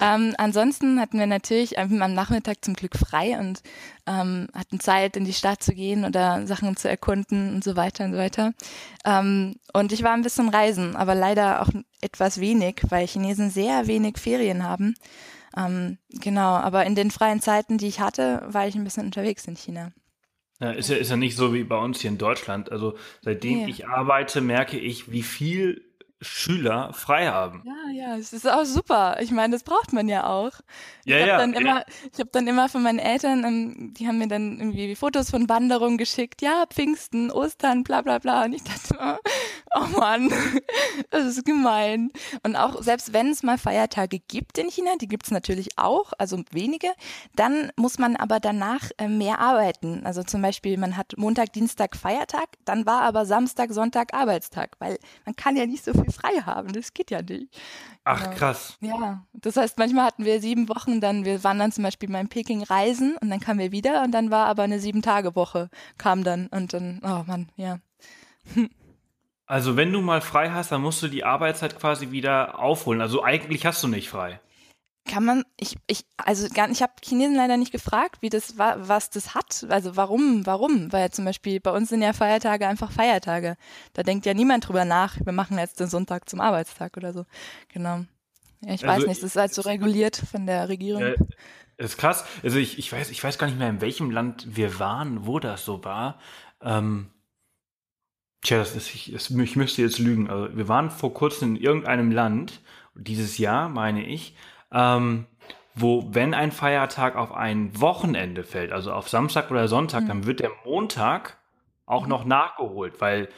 [0.00, 3.62] Ähm, ansonsten hatten wir natürlich am Nachmittag zum Glück frei und
[4.08, 8.06] ähm, hatten Zeit, in die Stadt zu gehen oder Sachen zu erkunden und so weiter
[8.06, 8.54] und so weiter.
[9.04, 11.68] Ähm, und ich war ein bisschen reisen, aber leider auch
[12.00, 14.96] etwas wenig, weil Chinesen sehr wenig Ferien haben.
[15.56, 19.46] Ähm, genau, aber in den freien Zeiten, die ich hatte, war ich ein bisschen unterwegs
[19.46, 19.92] in China.
[20.58, 22.72] Ja, ist ja, ist ja nicht so wie bei uns hier in Deutschland.
[22.72, 23.70] Also seitdem nee.
[23.70, 25.89] ich arbeite, merke ich, wie viel
[26.22, 27.62] Schüler frei haben.
[27.64, 29.16] Ja, ja, es ist auch super.
[29.20, 30.52] Ich meine, das braucht man ja auch.
[31.06, 31.38] Ja, ich ja.
[31.38, 31.84] Dann immer, ja.
[32.12, 35.48] Ich habe dann immer von meinen Eltern, ähm, die haben mir dann irgendwie Fotos von
[35.48, 36.42] Wanderungen geschickt.
[36.42, 38.44] Ja, Pfingsten, Ostern, bla bla bla.
[38.44, 39.16] Und ich dachte, oh,
[39.76, 40.30] oh Mann,
[41.10, 42.10] das ist gemein.
[42.42, 46.42] Und auch selbst wenn es mal Feiertage gibt in China, die gibt's natürlich auch, also
[46.50, 46.88] wenige,
[47.34, 50.04] dann muss man aber danach äh, mehr arbeiten.
[50.04, 54.98] Also zum Beispiel, man hat Montag, Dienstag Feiertag, dann war aber Samstag, Sonntag Arbeitstag, weil
[55.24, 56.72] man kann ja nicht so viel frei haben.
[56.72, 57.48] Das geht ja nicht.
[58.04, 58.36] Ach, genau.
[58.36, 58.78] krass.
[58.80, 62.20] Ja, das heißt, manchmal hatten wir sieben Wochen, dann, wir waren dann zum Beispiel mal
[62.20, 66.24] in Peking reisen und dann kamen wir wieder und dann war aber eine Sieben-Tage-Woche, kam
[66.24, 67.78] dann und dann, oh Mann, ja.
[69.46, 73.00] Also wenn du mal frei hast, dann musst du die Arbeitszeit quasi wieder aufholen.
[73.00, 74.40] Also eigentlich hast du nicht frei
[75.06, 78.88] kann man, ich, ich, also gar, ich habe Chinesen leider nicht gefragt, wie das war,
[78.88, 79.66] was das hat.
[79.68, 80.92] Also warum, warum?
[80.92, 83.56] Weil zum Beispiel bei uns sind ja Feiertage einfach Feiertage.
[83.92, 87.24] Da denkt ja niemand drüber nach, wir machen jetzt den Sonntag zum Arbeitstag oder so.
[87.72, 88.04] Genau.
[88.62, 91.02] Ja, ich also, weiß nicht, das ist halt so reguliert von der Regierung.
[91.02, 91.14] Ja,
[91.78, 92.24] ist krass.
[92.42, 95.38] Also ich, ich weiß, ich weiß gar nicht mehr, in welchem Land wir waren, wo
[95.38, 96.20] das so war.
[96.60, 97.10] Ähm,
[98.42, 100.28] tja, das ist, ich, das, ich müsste jetzt lügen.
[100.28, 102.60] Also wir waren vor kurzem in irgendeinem Land,
[102.94, 104.36] dieses Jahr, meine ich,
[104.72, 105.26] ähm,
[105.74, 110.08] wo, wenn ein Feiertag auf ein Wochenende fällt, also auf Samstag oder Sonntag, mhm.
[110.08, 111.38] dann wird der Montag
[111.86, 113.28] auch noch nachgeholt, weil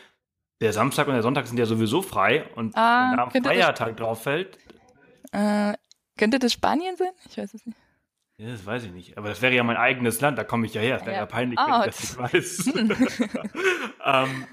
[0.60, 3.96] der Samstag und der Sonntag sind ja sowieso frei und ah, wenn da ein Feiertag
[3.96, 4.58] drauf fällt.
[5.32, 5.74] Äh,
[6.16, 7.10] könnte das Spanien sein?
[7.28, 7.78] Ich weiß es nicht.
[8.38, 9.18] Ja, das weiß ich nicht.
[9.18, 10.98] Aber das wäre ja mein eigenes Land, da komme ich ja her.
[10.98, 11.22] Das wäre ja.
[11.22, 12.74] ja peinlich, wenn ich das nicht weiß.
[12.74, 13.08] Hm.
[14.04, 14.46] ähm,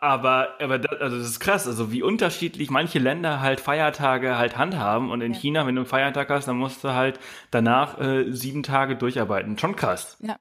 [0.00, 4.56] aber, aber das, also das ist krass, also wie unterschiedlich manche Länder halt Feiertage halt
[4.56, 5.38] handhaben und in ja.
[5.38, 7.18] China, wenn du einen Feiertag hast, dann musst du halt
[7.50, 9.58] danach äh, sieben Tage durcharbeiten.
[9.58, 10.16] Schon krass.
[10.20, 10.36] Ja.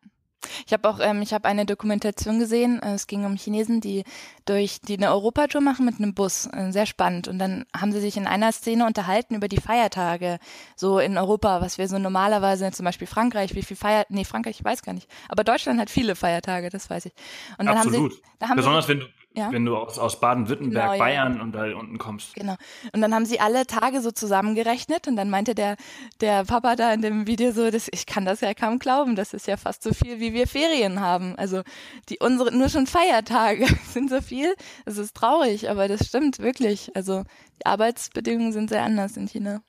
[0.65, 2.81] Ich habe auch, ähm, ich habe eine Dokumentation gesehen.
[2.81, 4.03] Äh, es ging um Chinesen, die
[4.45, 6.47] durch die eine Europatour machen mit einem Bus.
[6.47, 7.27] Äh, sehr spannend.
[7.27, 10.39] Und dann haben sie sich in einer Szene unterhalten über die Feiertage
[10.75, 14.59] so in Europa, was wir so normalerweise, zum Beispiel Frankreich, wie viel Feier, nee Frankreich,
[14.59, 17.13] ich weiß gar nicht, aber Deutschland hat viele Feiertage, das weiß ich.
[17.57, 18.11] Und dann Absolut.
[18.11, 19.51] Haben sie, da haben Besonders sie, wenn du ja.
[19.51, 21.41] wenn du aus, aus Baden-Württemberg, genau, Bayern ja.
[21.43, 22.35] und da unten kommst.
[22.35, 22.55] Genau.
[22.93, 25.75] Und dann haben sie alle Tage so zusammengerechnet und dann meinte der,
[26.21, 29.33] der Papa da in dem Video so, das, ich kann das ja kaum glauben, das
[29.33, 31.35] ist ja fast so viel, wie wir Ferien haben.
[31.37, 31.61] Also
[32.09, 34.55] die unsere, nur schon Feiertage sind so viel.
[34.85, 36.95] Es ist traurig, aber das stimmt wirklich.
[36.95, 37.23] Also
[37.59, 39.61] die Arbeitsbedingungen sind sehr anders in China.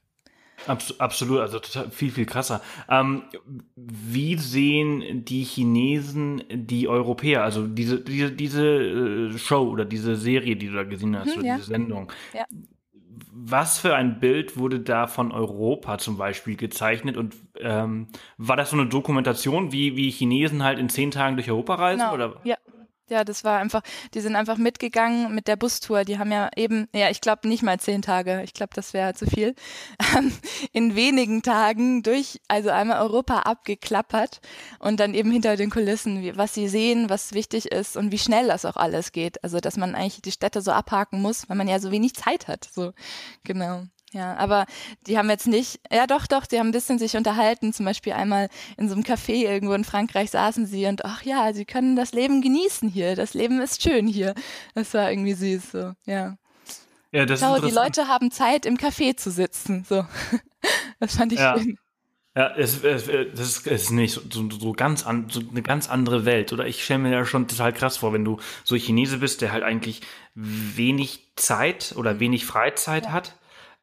[0.66, 2.60] Abs absolut, also total, viel, viel krasser.
[2.88, 3.22] Ähm,
[3.76, 10.56] wie sehen die Chinesen die Europäer, also diese, diese, diese äh, Show oder diese Serie,
[10.56, 11.56] die du da gesehen hast, hm, oder ja.
[11.56, 12.12] diese Sendung?
[12.32, 12.44] Ja.
[13.38, 18.70] Was für ein Bild wurde da von Europa zum Beispiel gezeichnet und ähm, war das
[18.70, 22.00] so eine Dokumentation, wie, wie Chinesen halt in zehn Tagen durch Europa reisen?
[22.00, 22.14] Genau.
[22.14, 22.40] Oder?
[22.44, 22.56] Ja,
[23.08, 23.82] ja, das war einfach,
[24.14, 26.04] die sind einfach mitgegangen mit der Bustour.
[26.04, 28.42] Die haben ja eben, ja, ich glaube nicht mal zehn Tage.
[28.42, 29.54] Ich glaube, das wäre zu viel.
[30.16, 30.32] Ähm,
[30.72, 34.40] in wenigen Tagen durch, also einmal Europa abgeklappert
[34.78, 38.48] und dann eben hinter den Kulissen, was sie sehen, was wichtig ist und wie schnell
[38.48, 39.42] das auch alles geht.
[39.42, 42.48] Also, dass man eigentlich die Städte so abhaken muss, weil man ja so wenig Zeit
[42.48, 42.68] hat.
[42.72, 42.92] So,
[43.44, 43.84] genau.
[44.12, 44.66] Ja, aber
[45.06, 47.72] die haben jetzt nicht, ja doch, doch, die haben ein bisschen sich unterhalten.
[47.72, 51.52] Zum Beispiel einmal in so einem Café irgendwo in Frankreich saßen sie und ach ja,
[51.52, 53.16] sie können das Leben genießen hier.
[53.16, 54.34] Das Leben ist schön hier.
[54.74, 56.36] Das war irgendwie süß, so, ja.
[57.12, 60.04] Ja, das Schau, die Leute haben Zeit, im Café zu sitzen, so.
[60.98, 61.56] Das fand ich ja.
[61.56, 61.78] schön.
[62.34, 66.24] Ja, es, es, das ist, nicht so, so, so ganz an, so eine ganz andere
[66.24, 66.52] Welt.
[66.52, 69.52] Oder ich stelle mir ja schon total krass vor, wenn du so Chinese bist, der
[69.52, 70.00] halt eigentlich
[70.34, 73.12] wenig Zeit oder wenig Freizeit ja.
[73.12, 73.36] hat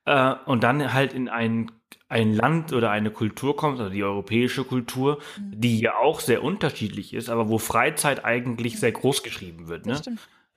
[0.05, 1.71] äh, und dann halt in ein,
[2.09, 5.59] ein Land oder eine Kultur kommt, also die europäische Kultur, mhm.
[5.59, 9.85] die ja auch sehr unterschiedlich ist, aber wo Freizeit eigentlich sehr groß geschrieben wird.
[9.85, 9.99] Ne?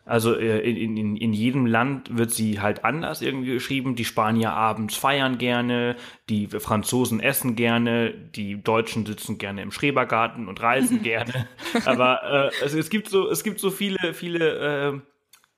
[0.06, 3.96] Also äh, in, in, in jedem Land wird sie halt anders irgendwie geschrieben.
[3.96, 5.96] Die Spanier abends feiern gerne,
[6.28, 11.48] die Franzosen essen gerne, die Deutschen sitzen gerne im Schrebergarten und reisen gerne.
[11.84, 15.00] Aber äh, es, es gibt so es gibt so viele viele äh,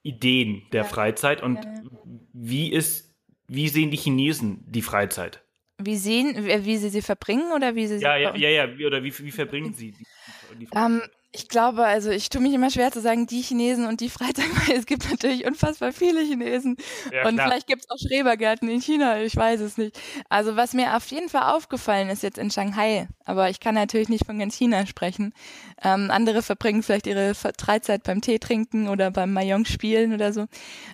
[0.02, 0.88] Ideen der ja.
[0.88, 1.82] Freizeit und ja, ja.
[2.32, 3.07] wie ist
[3.48, 5.42] wie sehen die Chinesen die Freizeit?
[5.78, 8.86] Wie sehen, wie sie sie verbringen oder wie sie ja, sie ja, ja, ja, wie,
[8.86, 10.04] oder wie, wie verbringen sie die,
[10.58, 10.90] die Freizeit?
[10.90, 14.00] Um, ähm, ich glaube, also ich tue mich immer schwer zu sagen, die Chinesen und
[14.00, 16.76] die Freizeit, weil es gibt natürlich unfassbar viele Chinesen.
[17.12, 17.46] Ja, und klar.
[17.46, 20.00] vielleicht gibt es auch Schrebergärten in China, ich weiß es nicht.
[20.30, 24.08] Also was mir auf jeden Fall aufgefallen ist jetzt in Shanghai, aber ich kann natürlich
[24.08, 25.34] nicht von ganz China sprechen.
[25.82, 30.46] Ähm, andere verbringen vielleicht ihre Freizeit beim Tee trinken oder beim Mahjong spielen oder so.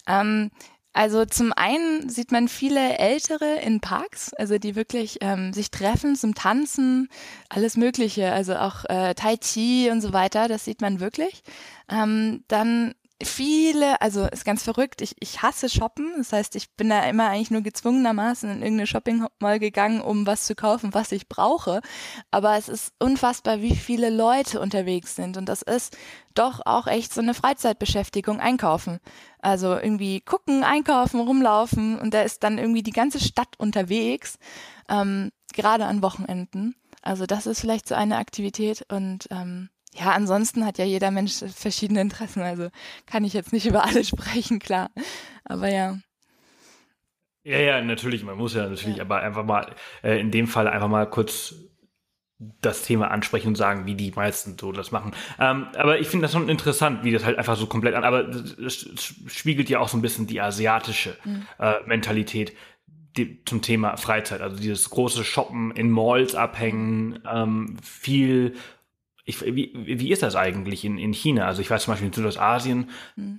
[0.08, 0.50] Ähm,
[0.94, 6.14] also zum einen sieht man viele Ältere in Parks, also die wirklich ähm, sich treffen
[6.14, 7.08] zum Tanzen,
[7.48, 11.42] alles Mögliche, also auch äh, Tai Chi und so weiter, das sieht man wirklich.
[11.90, 16.12] Ähm, dann viele, also ist ganz verrückt, ich, ich hasse Shoppen.
[16.18, 20.26] Das heißt, ich bin da immer eigentlich nur gezwungenermaßen in irgendeine Shopping Mall gegangen, um
[20.26, 21.80] was zu kaufen, was ich brauche.
[22.30, 25.36] Aber es ist unfassbar, wie viele Leute unterwegs sind.
[25.36, 25.96] Und das ist
[26.34, 28.98] doch auch echt so eine Freizeitbeschäftigung, einkaufen.
[29.38, 34.38] Also irgendwie gucken, einkaufen, rumlaufen und da ist dann irgendwie die ganze Stadt unterwegs,
[34.88, 36.74] ähm, gerade an Wochenenden.
[37.02, 41.44] Also das ist vielleicht so eine Aktivität und ähm, ja, ansonsten hat ja jeder Mensch
[41.54, 42.68] verschiedene Interessen, also
[43.06, 44.90] kann ich jetzt nicht über alle sprechen, klar.
[45.44, 45.98] Aber ja.
[47.44, 49.02] Ja, ja, natürlich, man muss ja natürlich, ja.
[49.02, 51.54] aber einfach mal, äh, in dem Fall einfach mal kurz
[52.60, 55.12] das Thema ansprechen und sagen, wie die meisten so das machen.
[55.38, 58.28] Ähm, aber ich finde das schon interessant, wie das halt einfach so komplett an, aber
[58.28, 61.46] es spiegelt ja auch so ein bisschen die asiatische mhm.
[61.58, 62.54] äh, Mentalität
[63.16, 64.40] die, zum Thema Freizeit.
[64.40, 68.54] Also dieses große Shoppen in Malls abhängen, ähm, viel
[69.24, 71.46] ich, wie, wie ist das eigentlich in, in China?
[71.46, 73.38] Also ich weiß zum Beispiel in Südostasien mhm.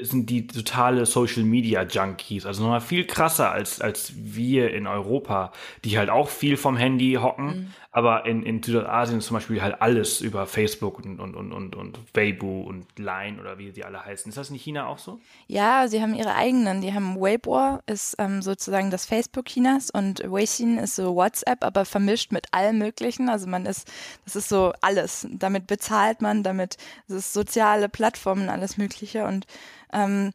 [0.00, 5.52] sind die totale Social Media Junkies, also nochmal viel krasser als, als wir in Europa,
[5.84, 7.72] die halt auch viel vom Handy hocken, mhm.
[7.96, 11.74] Aber in, in Südostasien ist zum Beispiel halt alles über Facebook und, und, und, und,
[11.74, 14.28] und Weibo und Line oder wie die alle heißen.
[14.28, 15.18] Ist das in China auch so?
[15.46, 16.82] Ja, sie haben ihre eigenen.
[16.82, 21.86] Die haben Weibo, ist ähm, sozusagen das Facebook Chinas und Weixin ist so WhatsApp, aber
[21.86, 23.30] vermischt mit allem Möglichen.
[23.30, 23.90] Also man ist,
[24.26, 25.26] das ist so alles.
[25.30, 26.76] Damit bezahlt man, damit,
[27.08, 29.46] das ist soziale Plattformen, alles Mögliche und
[29.94, 30.32] ähm,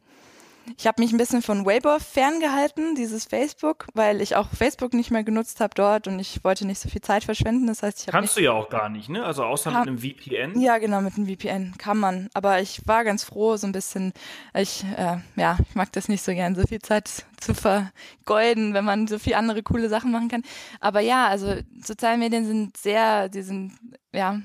[0.76, 5.10] ich habe mich ein bisschen von Weibo ferngehalten, dieses Facebook, weil ich auch Facebook nicht
[5.10, 7.66] mehr genutzt habe dort und ich wollte nicht so viel Zeit verschwenden.
[7.66, 9.24] Das heißt, ich habe Kannst du ja auch gar nicht, ne?
[9.24, 10.60] Also außer mit einem VPN?
[10.60, 12.28] Ja, genau, mit einem VPN kann man.
[12.34, 14.12] Aber ich war ganz froh, so ein bisschen,
[14.54, 18.84] ich, äh, ja, ich mag das nicht so gern, so viel Zeit zu vergeuden, wenn
[18.84, 20.42] man so viel andere coole Sachen machen kann.
[20.80, 23.72] Aber ja, also soziale Medien sind sehr, die sind,
[24.12, 24.40] ja,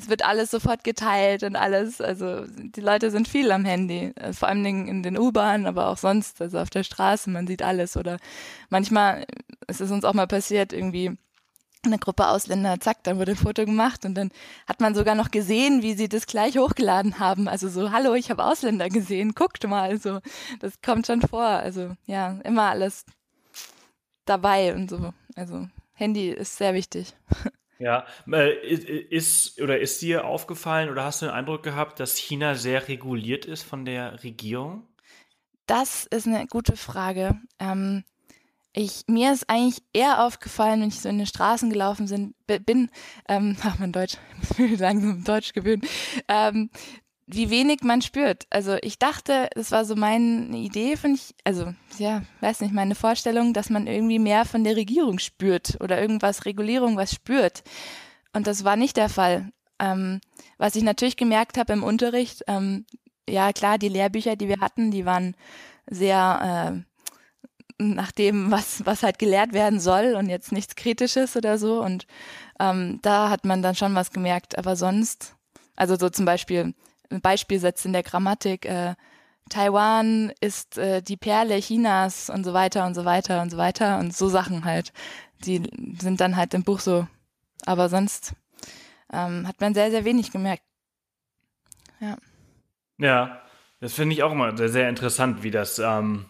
[0.00, 2.00] es wird alles sofort geteilt und alles.
[2.00, 5.88] Also die Leute sind viel am Handy, äh, vor allen Dingen in den U-Bahnen, aber
[5.88, 7.96] auch sonst, also auf der Straße, man sieht alles.
[7.96, 8.18] Oder
[8.70, 9.26] manchmal,
[9.66, 11.16] es ist uns auch mal passiert, irgendwie
[11.82, 14.30] eine Gruppe Ausländer, zack, dann wurde ein Foto gemacht und dann
[14.66, 17.48] hat man sogar noch gesehen, wie sie das gleich hochgeladen haben.
[17.48, 19.98] Also so, hallo, ich habe Ausländer gesehen, guckt mal.
[19.98, 20.20] So,
[20.60, 21.42] das kommt schon vor.
[21.42, 23.04] Also ja, immer alles
[24.24, 25.12] dabei und so.
[25.36, 27.14] Also Handy ist sehr wichtig.
[27.80, 28.52] Ja, äh,
[29.08, 33.46] ist oder ist dir aufgefallen oder hast du den Eindruck gehabt, dass China sehr reguliert
[33.46, 34.86] ist von der Regierung?
[35.64, 37.40] Das ist eine gute Frage.
[37.58, 38.04] Ähm,
[38.74, 42.90] ich, mir ist eigentlich eher aufgefallen, wenn ich so in den Straßen gelaufen sind, bin,
[43.28, 45.82] ähm, ach mein Deutsch, ich muss mich langsam Deutsch gewöhnen,
[46.28, 46.68] ähm,
[47.32, 48.46] wie wenig man spürt.
[48.50, 52.94] Also ich dachte, das war so meine Idee, finde ich, also ja, weiß nicht, meine
[52.94, 57.62] Vorstellung, dass man irgendwie mehr von der Regierung spürt oder irgendwas, Regulierung, was spürt.
[58.32, 59.50] Und das war nicht der Fall.
[59.78, 60.20] Ähm,
[60.58, 62.84] was ich natürlich gemerkt habe im Unterricht, ähm,
[63.28, 65.36] ja klar, die Lehrbücher, die wir hatten, die waren
[65.88, 66.90] sehr äh,
[67.82, 71.82] nach dem, was, was halt gelehrt werden soll und jetzt nichts Kritisches oder so.
[71.82, 72.06] Und
[72.58, 74.58] ähm, da hat man dann schon was gemerkt.
[74.58, 75.34] Aber sonst,
[75.76, 76.74] also so zum Beispiel
[77.10, 78.94] Beispielsätze in der Grammatik, äh,
[79.48, 83.98] Taiwan ist äh, die Perle Chinas und so weiter und so weiter und so weiter
[83.98, 84.92] und so Sachen halt.
[85.44, 85.62] Die
[86.00, 87.06] sind dann halt im Buch so.
[87.66, 88.34] Aber sonst
[89.12, 90.62] ähm, hat man sehr, sehr wenig gemerkt.
[92.00, 92.16] Ja.
[92.98, 93.42] Ja,
[93.80, 96.26] das finde ich auch immer sehr, sehr interessant, wie das ähm,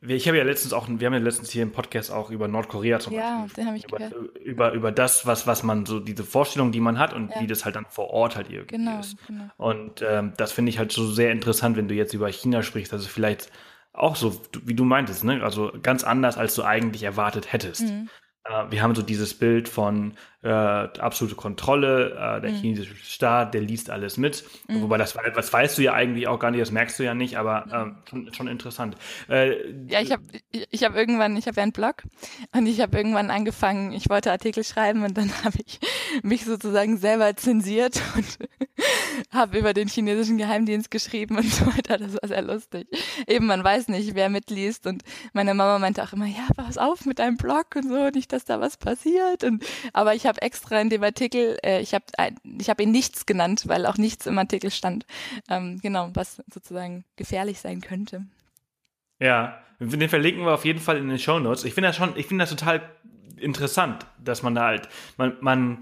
[0.00, 3.00] ich habe ja letztens auch, wir haben ja letztens hier im Podcast auch über Nordkorea
[3.00, 3.64] zum ja, Beispiel.
[3.64, 4.36] den habe ich über, gehört.
[4.38, 7.40] Über, über das, was, was man so, diese Vorstellung, die man hat und ja.
[7.40, 9.16] wie das halt dann vor Ort halt irgendwie genau, ist.
[9.26, 9.44] Genau.
[9.56, 12.92] Und ähm, das finde ich halt so sehr interessant, wenn du jetzt über China sprichst,
[12.92, 13.50] also vielleicht
[13.92, 15.42] auch so, wie du meintest, ne?
[15.42, 17.82] Also ganz anders, als du eigentlich erwartet hättest.
[17.82, 18.08] Mhm.
[18.44, 22.56] Äh, wir haben so dieses Bild von äh, absolute Kontrolle, äh, der mhm.
[22.56, 24.44] chinesische Staat, der liest alles mit.
[24.68, 24.82] Mhm.
[24.82, 27.36] Wobei das, das weißt du ja eigentlich auch gar nicht, das merkst du ja nicht,
[27.36, 28.96] aber äh, schon, schon interessant.
[29.28, 30.22] Äh, ja, ich habe
[30.70, 32.04] ich hab irgendwann, ich habe ja einen Blog
[32.54, 35.80] und ich habe irgendwann angefangen, ich wollte Artikel schreiben und dann habe ich
[36.22, 38.38] mich sozusagen selber zensiert und
[39.32, 41.98] habe über den chinesischen Geheimdienst geschrieben und so weiter.
[41.98, 42.86] Das war sehr lustig.
[43.26, 47.06] Eben, man weiß nicht, wer mitliest und meine Mama meinte auch immer, ja, pass auf
[47.06, 49.42] mit deinem Blog und so, nicht, dass da was passiert.
[49.42, 52.04] Und aber ich habe extra in dem Artikel, äh, ich habe
[52.58, 55.06] ich hab ihn nichts genannt, weil auch nichts im Artikel stand.
[55.48, 58.26] Ähm, genau, was sozusagen gefährlich sein könnte.
[59.18, 61.64] Ja, den verlinken wir auf jeden Fall in den Show Notes.
[61.64, 62.88] Ich finde das schon, ich finde das total
[63.36, 65.78] interessant, dass man da halt, man, man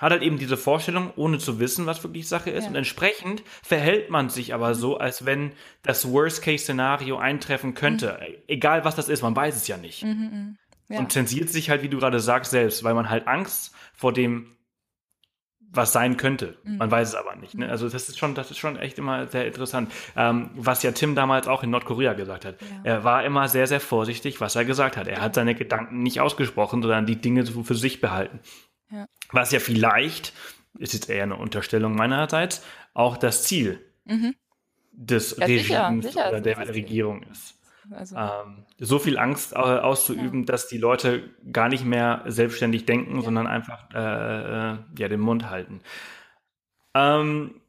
[0.00, 2.64] hat halt eben diese Vorstellung, ohne zu wissen, was wirklich Sache ist.
[2.64, 2.70] Ja.
[2.70, 8.18] Und entsprechend verhält man sich aber so, als wenn das Worst-Case-Szenario eintreffen könnte.
[8.18, 8.36] Mhm.
[8.48, 10.02] Egal was das ist, man weiß es ja nicht.
[10.02, 10.58] Mhm, mhm.
[10.90, 10.98] Ja.
[10.98, 14.56] Und zensiert sich halt, wie du gerade sagst, selbst, weil man halt Angst vor dem
[15.72, 16.56] was sein könnte.
[16.64, 16.78] Mhm.
[16.78, 17.54] Man weiß es aber nicht.
[17.54, 17.68] Ne?
[17.68, 19.92] Also das ist schon, das ist schon echt immer sehr interessant.
[20.16, 22.60] Ähm, was ja Tim damals auch in Nordkorea gesagt hat.
[22.60, 22.66] Ja.
[22.82, 25.06] Er war immer sehr, sehr vorsichtig, was er gesagt hat.
[25.06, 28.40] Er hat seine Gedanken nicht ausgesprochen, sondern die Dinge so für sich behalten.
[28.90, 29.06] Ja.
[29.30, 30.32] Was ja vielleicht,
[30.78, 34.34] ist jetzt eher eine Unterstellung meinerseits, auch das Ziel mhm.
[34.90, 37.59] des ja, Regimes sicher, sicher, oder der Regierung ist.
[37.92, 38.16] Also.
[38.16, 40.46] Ähm, so viel Angst äh, auszuüben, ja.
[40.46, 43.22] dass die Leute gar nicht mehr selbstständig denken, ja.
[43.22, 45.80] sondern einfach äh, äh, ja, den Mund halten.
[46.94, 47.59] Ähm,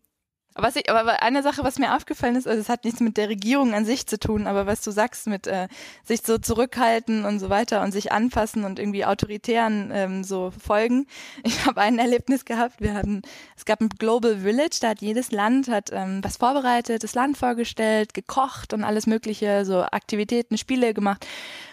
[0.54, 3.30] was ich, aber eine Sache, was mir aufgefallen ist, also es hat nichts mit der
[3.30, 5.68] Regierung an sich zu tun, aber was du sagst mit äh,
[6.04, 11.08] sich so zurückhalten und so weiter und sich anpassen und irgendwie autoritären ähm, so folgen.
[11.44, 12.80] Ich habe ein Erlebnis gehabt.
[12.80, 13.22] Wir haben,
[13.58, 17.38] es gab ein Global Village, da hat jedes Land hat ähm, was vorbereitet, das Land
[17.38, 21.26] vorgestellt, gekocht und alles Mögliche, so Aktivitäten, Spiele gemacht.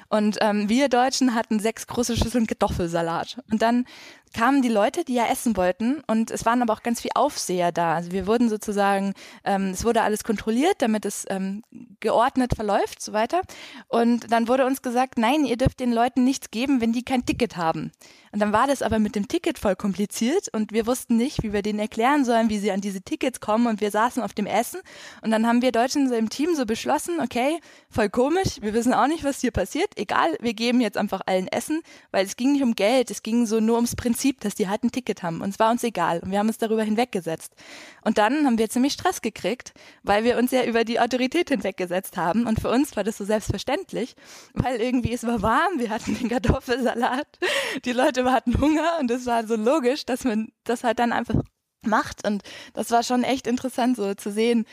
[0.08, 3.38] Und ähm, wir Deutschen hatten sechs große Schüsseln Kartoffelsalat.
[3.50, 3.84] Und dann
[4.32, 7.72] kamen die Leute, die ja essen wollten und es waren aber auch ganz viel Aufseher
[7.72, 7.94] da.
[7.94, 9.14] Also wir wurden sozusagen,
[9.44, 11.62] ähm, es wurde alles kontrolliert, damit es ähm,
[12.00, 13.42] geordnet verläuft, so weiter.
[13.88, 17.24] Und dann wurde uns gesagt, nein, ihr dürft den Leuten nichts geben, wenn die kein
[17.24, 17.92] Ticket haben.
[18.32, 21.52] Und dann war das aber mit dem Ticket voll kompliziert und wir wussten nicht, wie
[21.52, 24.46] wir denen erklären sollen, wie sie an diese Tickets kommen und wir saßen auf dem
[24.46, 24.80] Essen
[25.22, 27.58] und dann haben wir Deutschen so im Team so beschlossen, okay,
[27.90, 31.48] voll komisch, wir wissen auch nicht, was hier passiert, egal, wir geben jetzt einfach allen
[31.48, 34.68] Essen, weil es ging nicht um Geld, es ging so nur ums Prinzip, dass die
[34.68, 35.40] halt ein Ticket haben.
[35.40, 36.20] Und es war uns egal.
[36.20, 37.54] Und wir haben uns darüber hinweggesetzt.
[38.02, 42.16] Und dann haben wir ziemlich Stress gekriegt, weil wir uns ja über die Autorität hinweggesetzt
[42.16, 42.46] haben.
[42.46, 44.14] Und für uns war das so selbstverständlich,
[44.54, 47.38] weil irgendwie es war warm, wir hatten den Kartoffelsalat,
[47.84, 48.98] die Leute hatten Hunger.
[49.00, 51.42] Und es war so logisch, dass man das halt dann einfach
[51.82, 52.26] macht.
[52.26, 52.42] Und
[52.74, 54.64] das war schon echt interessant so zu sehen,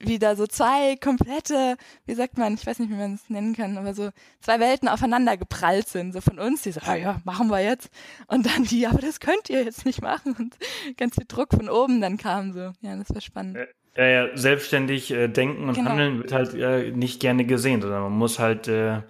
[0.00, 3.54] wie da so zwei komplette, wie sagt man, ich weiß nicht, wie man es nennen
[3.54, 6.12] kann, aber so zwei Welten aufeinander geprallt sind.
[6.12, 7.90] So von uns, die so, ah ja, machen wir jetzt.
[8.26, 10.34] Und dann die, aber das könnt ihr jetzt nicht machen.
[10.38, 10.56] Und
[10.96, 12.72] ganz viel Druck von oben dann kam so.
[12.80, 13.58] Ja, das war spannend.
[13.96, 15.90] Ja, ja, selbstständig äh, denken und genau.
[15.90, 19.02] handeln wird halt äh, nicht gerne gesehen, sondern man muss halt äh,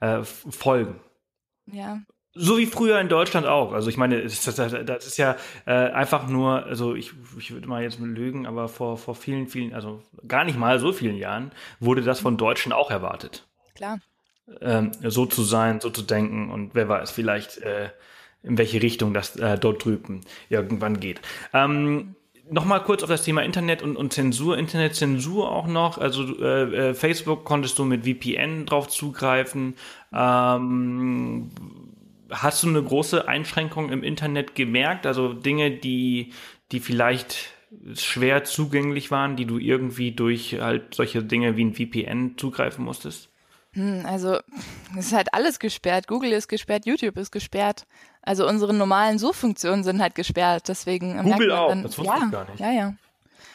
[0.00, 1.00] äh, folgen.
[1.66, 2.00] Ja.
[2.34, 3.72] So wie früher in Deutschland auch.
[3.72, 7.68] Also ich meine, das, das, das ist ja äh, einfach nur, also ich, ich würde
[7.68, 11.52] mal jetzt lügen, aber vor, vor vielen, vielen, also gar nicht mal so vielen Jahren
[11.78, 13.46] wurde das von Deutschen auch erwartet.
[13.74, 14.00] Klar.
[14.60, 17.90] Ähm, so zu sein, so zu denken und wer weiß, vielleicht äh,
[18.42, 21.20] in welche Richtung das äh, dort drüben irgendwann geht.
[21.52, 22.16] Ähm,
[22.50, 25.96] Nochmal kurz auf das Thema Internet und, und Zensur, Internetzensur auch noch.
[25.96, 29.74] Also äh, äh Facebook konntest du mit VPN drauf zugreifen.
[30.12, 31.50] Ähm,
[32.32, 35.06] hast du eine große Einschränkung im Internet gemerkt?
[35.06, 36.32] Also Dinge, die,
[36.72, 37.52] die vielleicht
[37.94, 43.28] schwer zugänglich waren, die du irgendwie durch halt solche Dinge wie ein VPN zugreifen musstest?
[43.74, 44.38] Hm, also
[44.98, 46.06] es ist halt alles gesperrt.
[46.06, 47.86] Google ist gesperrt, YouTube ist gesperrt.
[48.20, 50.68] Also unsere normalen Suchfunktionen sind halt gesperrt.
[50.68, 51.68] Deswegen Google auch.
[51.68, 52.60] Dann, das wusste ja, ich gar nicht.
[52.60, 52.94] Ja, ja.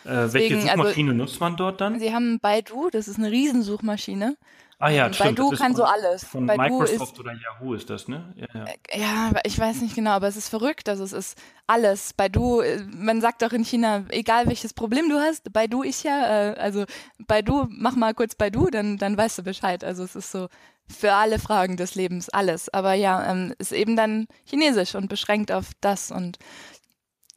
[0.05, 1.99] Äh, welche also Suchmaschine also, nutzt man dort dann?
[1.99, 4.38] Sie haben Baidu, das ist eine Riesensuchmaschine.
[4.80, 5.38] Ah ja, stimmt.
[5.38, 6.23] Baidu kann von, so alles.
[6.23, 8.32] Von Baidu Microsoft ist, oder Yahoo ist das, ne?
[8.36, 8.65] Ja, ja.
[8.65, 10.88] Äh, ja, ich weiß nicht genau, aber es ist verrückt.
[10.88, 12.13] Also es ist alles.
[12.13, 16.51] Baidu, äh, man sagt auch in China, egal welches Problem du hast, Baidu ist ja,
[16.51, 16.86] äh, also
[17.17, 19.84] Baidu, mach mal kurz Baidu, dann, dann weißt du Bescheid.
[19.84, 20.47] Also es ist so
[20.88, 22.69] für alle Fragen des Lebens alles.
[22.69, 26.11] Aber ja, ähm, ist eben dann chinesisch und beschränkt auf das.
[26.11, 26.38] Und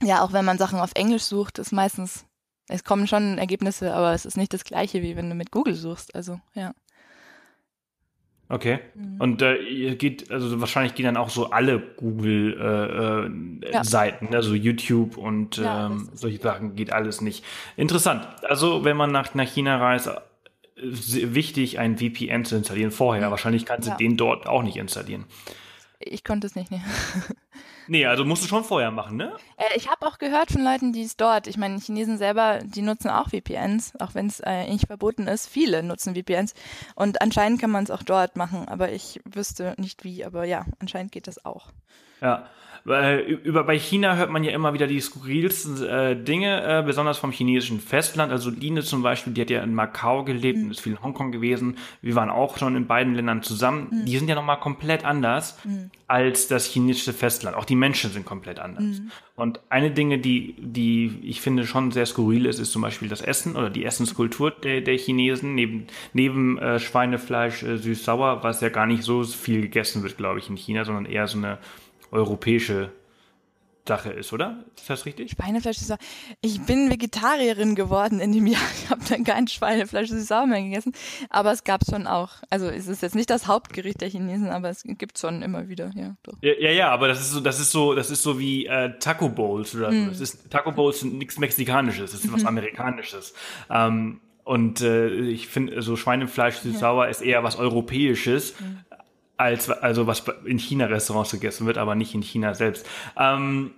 [0.03, 2.27] ja, auch wenn man Sachen auf Englisch sucht, ist meistens,
[2.69, 5.75] es kommen schon Ergebnisse, aber es ist nicht das gleiche, wie wenn du mit Google
[5.75, 6.15] suchst.
[6.15, 6.73] Also ja.
[8.51, 8.81] Okay.
[8.95, 9.21] Mhm.
[9.21, 13.85] Und äh, geht, also wahrscheinlich gehen dann auch so alle Google-Seiten, äh, äh, ja.
[13.85, 17.45] Seiten, also YouTube und ja, ähm, solche Sachen geht alles nicht.
[17.77, 18.27] Interessant.
[18.43, 20.13] Also wenn man nach, nach China reist, äh,
[20.81, 23.31] wichtig, ein VPN zu installieren vorher.
[23.31, 23.97] Wahrscheinlich kannst du ja.
[23.97, 25.27] den dort auch nicht installieren.
[26.01, 26.83] Ich konnte es nicht, ne.
[27.91, 29.33] Nee, also musst du schon vorher machen, ne?
[29.57, 32.83] Äh, ich habe auch gehört von Leuten, die es dort, ich meine, Chinesen selber, die
[32.83, 35.49] nutzen auch VPNs, auch wenn es äh, nicht verboten ist.
[35.49, 36.55] Viele nutzen VPNs
[36.95, 40.67] und anscheinend kann man es auch dort machen, aber ich wüsste nicht wie, aber ja,
[40.79, 41.73] anscheinend geht das auch.
[42.21, 42.47] Ja,
[42.85, 47.31] über bei China hört man ja immer wieder die skurrilsten äh, Dinge, äh, besonders vom
[47.31, 48.33] chinesischen Festland.
[48.33, 50.65] Also Line zum Beispiel, die hat ja in Macau gelebt mhm.
[50.65, 51.77] und ist viel in Hongkong gewesen.
[52.01, 53.89] Wir waren auch schon in beiden Ländern zusammen.
[53.91, 54.05] Mhm.
[54.07, 55.91] Die sind ja nochmal komplett anders mhm.
[56.07, 57.57] als das chinesische Festland.
[57.57, 58.85] Auch die Menschen sind komplett anders.
[58.85, 59.11] Mhm.
[59.37, 63.21] Und eine Dinge, die, die ich finde schon sehr skurril ist, ist zum Beispiel das
[63.21, 65.55] Essen oder die Essenskultur der, der Chinesen.
[65.55, 70.39] Neben, neben äh, Schweinefleisch äh, süß-sauer, was ja gar nicht so viel gegessen wird, glaube
[70.39, 71.59] ich, in China, sondern eher so eine
[72.11, 72.91] europäische
[73.91, 74.63] Sache ist, oder?
[74.77, 75.33] Ist das richtig?
[75.33, 75.93] Schweinefleisch ist
[76.43, 78.61] Ich bin Vegetarierin geworden in dem Jahr.
[78.85, 80.93] Ich habe dann kein Schweinefleisch sauer mehr gegessen.
[81.29, 82.31] Aber es gab schon auch.
[82.51, 85.91] Also es ist jetzt nicht das Hauptgericht der Chinesen, aber es gibt schon immer wieder,
[85.95, 86.17] ja.
[86.41, 88.97] Ja, ja, ja, aber das ist so, das ist so, das ist so wie äh,
[88.99, 90.07] Taco Bowls oder so.
[90.07, 92.49] Das ist, Taco Bowls sind nichts Mexikanisches, das ist was mhm.
[92.49, 93.35] Amerikanisches.
[93.71, 97.11] Ähm, und äh, ich finde, so Schweinefleisch süß-sauer ja.
[97.11, 98.55] ist eher was Europäisches.
[98.61, 98.85] Mhm
[99.41, 102.87] als also was in China Restaurants gegessen wird, aber nicht in China selbst.
[103.17, 103.73] Ähm,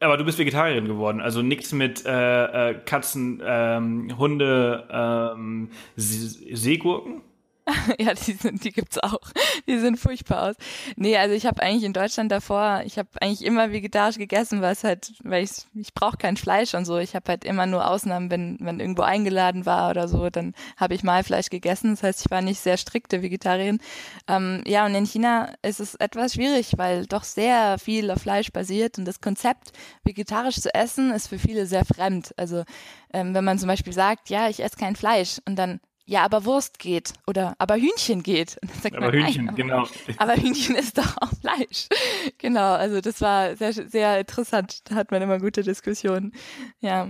[0.00, 7.22] aber du bist Vegetarierin geworden, also nichts mit äh, äh, Katzen, ähm, Hunde, ähm, Seegurken?
[7.98, 9.30] ja, die sind, die gibt's auch.
[9.68, 10.56] Die sehen furchtbar aus.
[10.96, 14.72] Nee, also ich habe eigentlich in Deutschland davor, ich habe eigentlich immer vegetarisch gegessen, weil
[14.72, 16.98] es halt, weil ich ich brauche kein Fleisch und so.
[16.98, 20.94] Ich habe halt immer nur Ausnahmen, wenn wenn irgendwo eingeladen war oder so, dann habe
[20.94, 21.90] ich mal Fleisch gegessen.
[21.90, 23.78] Das heißt, ich war nicht sehr strikte Vegetarierin.
[24.26, 28.50] Ähm, ja, und in China ist es etwas schwierig, weil doch sehr viel auf Fleisch
[28.50, 29.70] basiert und das Konzept
[30.04, 32.34] vegetarisch zu essen ist für viele sehr fremd.
[32.36, 32.64] Also
[33.12, 36.44] ähm, wenn man zum Beispiel sagt, ja, ich esse kein Fleisch und dann ja, aber
[36.44, 38.58] Wurst geht oder aber Hühnchen geht.
[38.84, 39.86] aber man, Hühnchen, nein, genau.
[40.16, 41.88] Aber Hühnchen ist doch auch Fleisch.
[42.38, 44.80] Genau, also das war sehr, sehr interessant.
[44.90, 46.32] Da hat man immer gute Diskussionen.
[46.80, 47.08] Ja.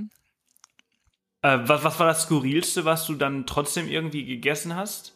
[1.43, 5.14] Äh, was, was war das Skurrilste, was du dann trotzdem irgendwie gegessen hast?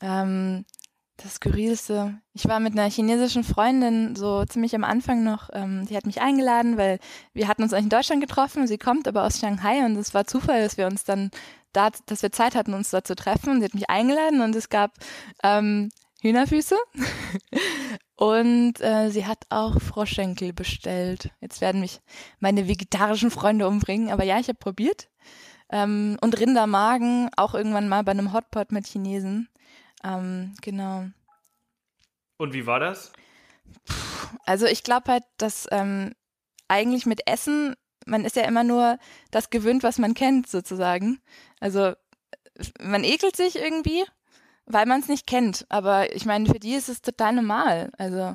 [0.00, 0.64] Ähm,
[1.16, 2.20] das Skurrilste.
[2.34, 6.20] Ich war mit einer chinesischen Freundin so ziemlich am Anfang noch, ähm, die hat mich
[6.20, 6.98] eingeladen, weil
[7.32, 8.66] wir hatten uns eigentlich in Deutschland getroffen.
[8.66, 11.30] Sie kommt aber aus Shanghai und es war Zufall, dass wir uns dann
[11.76, 13.60] da, dass wir Zeit hatten, uns da zu treffen.
[13.60, 14.92] Sie hat mich eingeladen und es gab
[15.42, 15.90] ähm,
[16.22, 16.76] Hühnerfüße
[18.16, 21.30] und äh, sie hat auch Froschschenkel bestellt.
[21.40, 22.00] Jetzt werden mich
[22.40, 25.08] meine vegetarischen Freunde umbringen, aber ja, ich habe probiert.
[25.70, 29.48] Ähm, und Rindermagen auch irgendwann mal bei einem Hotpot mit Chinesen.
[30.02, 31.06] Ähm, genau.
[32.36, 33.12] Und wie war das?
[34.44, 36.14] Also ich glaube halt, dass ähm,
[36.68, 37.74] eigentlich mit Essen
[38.04, 38.98] man ist ja immer nur
[39.30, 41.20] das gewöhnt, was man kennt, sozusagen.
[41.60, 41.92] Also
[42.80, 44.04] man ekelt sich irgendwie,
[44.66, 45.66] weil man es nicht kennt.
[45.68, 47.90] Aber ich meine, für die ist es total normal.
[47.98, 48.34] Also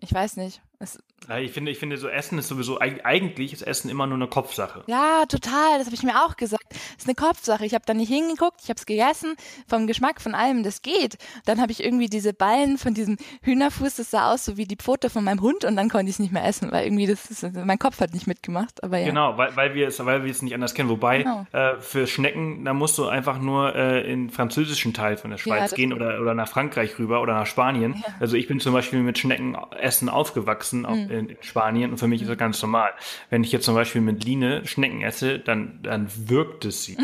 [0.00, 0.62] ich weiß nicht.
[0.78, 0.98] Es,
[1.36, 4.82] ich finde, ich finde, so Essen ist sowieso, eigentlich ist Essen immer nur eine Kopfsache.
[4.86, 5.76] Ja, total.
[5.76, 6.64] Das habe ich mir auch gesagt.
[6.70, 7.66] Das ist eine Kopfsache.
[7.66, 9.34] Ich habe da nicht hingeguckt, ich habe es gegessen,
[9.68, 11.18] vom Geschmack von allem, das geht.
[11.44, 14.76] Dann habe ich irgendwie diese Ballen von diesem Hühnerfuß, das sah aus so wie die
[14.76, 17.30] Pfote von meinem Hund und dann konnte ich es nicht mehr essen, weil irgendwie das
[17.30, 18.82] ist, mein Kopf hat nicht mitgemacht.
[18.82, 19.06] Aber ja.
[19.06, 20.88] Genau, weil, weil wir es, weil wir es nicht anders kennen.
[20.88, 21.46] Wobei genau.
[21.52, 25.38] äh, für Schnecken, da musst du einfach nur äh, in den französischen Teil von der
[25.38, 27.96] Schweiz ja, gehen oder, oder nach Frankreich rüber oder nach Spanien.
[28.06, 28.14] Ja.
[28.18, 30.86] Also ich bin zum Beispiel mit Schneckenessen aufgewachsen.
[30.88, 32.90] Mhm in, in Spanien und für mich ist das ganz normal.
[33.30, 36.96] Wenn ich jetzt zum Beispiel mit Line Schnecken esse, dann, dann wirkt es sie.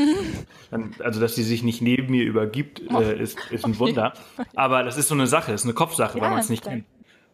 [0.70, 3.00] Dann, also, dass sie sich nicht neben mir übergibt, oh.
[3.00, 4.14] äh, ist, ist ein Wunder.
[4.54, 6.84] Aber das ist so eine Sache, ist eine Kopfsache, ja, weil man es nicht kennt.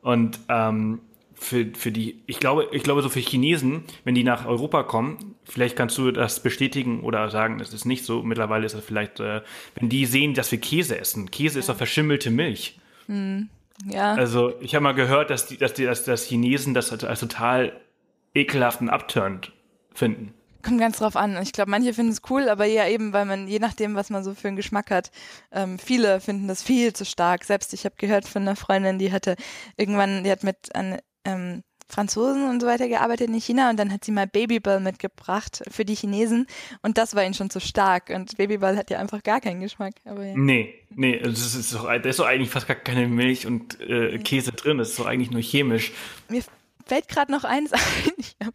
[0.03, 1.01] Und ähm,
[1.41, 5.37] für, für die, ich glaube, ich glaube, so für Chinesen, wenn die nach Europa kommen,
[5.45, 8.23] vielleicht kannst du das bestätigen oder sagen, das ist nicht so.
[8.23, 9.41] Mittlerweile ist das vielleicht, äh,
[9.75, 11.31] wenn die sehen, dass wir Käse essen.
[11.31, 11.61] Käse ja.
[11.61, 12.79] ist doch verschimmelte Milch.
[13.07, 13.49] Hm.
[13.87, 14.15] Ja.
[14.15, 17.73] Also ich habe mal gehört, dass die, dass die, dass, dass Chinesen das als total
[18.35, 19.53] ekelhaften abturnt
[19.95, 20.35] finden.
[20.63, 21.41] Kommt ganz drauf an.
[21.43, 24.23] Ich glaube, manche finden es cool, aber ja eben, weil man, je nachdem, was man
[24.23, 25.11] so für einen Geschmack hat,
[25.53, 27.45] ähm, viele finden das viel zu stark.
[27.45, 29.37] Selbst ich habe gehört von einer Freundin, die hatte
[29.79, 33.93] irgendwann, die hat mit an, ähm, Franzosen und so weiter gearbeitet in China und dann
[33.93, 36.47] hat sie mal Babybell mitgebracht für die Chinesen
[36.83, 39.95] und das war ihnen schon zu stark und Babybell hat ja einfach gar keinen Geschmack.
[40.05, 40.35] Aber ja.
[40.37, 44.19] Nee, nee, das ist doch, da ist doch eigentlich fast gar keine Milch und äh,
[44.19, 45.93] Käse drin, das ist doch eigentlich nur chemisch.
[46.29, 46.43] Mir
[46.87, 47.73] fällt gerade noch eins
[48.41, 48.51] ein.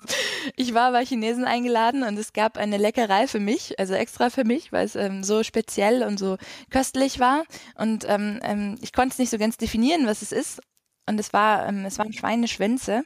[0.56, 4.44] Ich war bei Chinesen eingeladen und es gab eine Leckerei für mich, also extra für
[4.44, 6.38] mich, weil es ähm, so speziell und so
[6.70, 7.44] köstlich war
[7.76, 10.62] und ähm, ähm, ich konnte es nicht so ganz definieren, was es ist
[11.08, 13.04] und es war, ähm, es waren Schweineschwänze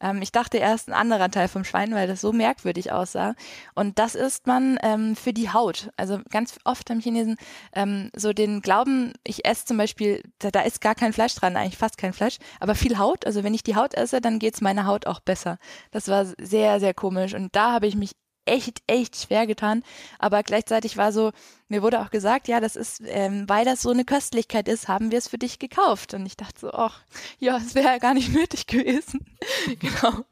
[0.00, 3.34] ähm, ich dachte erst ein anderer Teil vom Schwein, weil das so merkwürdig aussah.
[3.74, 5.90] Und das isst man ähm, für die Haut.
[5.96, 7.36] Also ganz oft haben Chinesen
[7.72, 11.56] ähm, so den Glauben, ich esse zum Beispiel, da, da ist gar kein Fleisch dran,
[11.56, 13.26] eigentlich fast kein Fleisch, aber viel Haut.
[13.26, 15.58] Also wenn ich die Haut esse, dann geht's meiner Haut auch besser.
[15.90, 17.34] Das war sehr, sehr komisch.
[17.34, 18.12] Und da habe ich mich
[18.46, 19.82] echt, echt schwer getan.
[20.18, 21.32] Aber gleichzeitig war so,
[21.68, 25.10] mir wurde auch gesagt, ja, das ist, ähm, weil das so eine Köstlichkeit ist, haben
[25.10, 26.14] wir es für dich gekauft.
[26.14, 27.02] Und ich dachte so, ach,
[27.38, 29.26] ja, es wäre ja gar nicht nötig gewesen.
[29.78, 30.24] genau.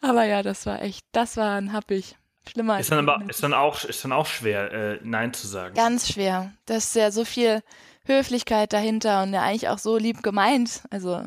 [0.00, 2.16] aber ja, das war echt, das war ein Happig.
[2.50, 2.80] Schlimmer.
[2.80, 5.74] Ist dann aber, ist dann auch, ist dann auch schwer, äh, Nein zu sagen.
[5.74, 6.52] Ganz schwer.
[6.66, 7.62] Das ist ja so viel
[8.04, 10.82] Höflichkeit dahinter und ja eigentlich auch so lieb gemeint.
[10.90, 11.22] Also,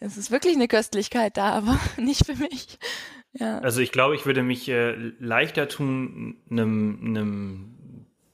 [0.00, 2.78] es ist wirklich eine Köstlichkeit da, aber nicht für mich.
[3.38, 3.58] Ja.
[3.58, 7.76] Also ich glaube, ich würde mich äh, leichter tun, einem, einem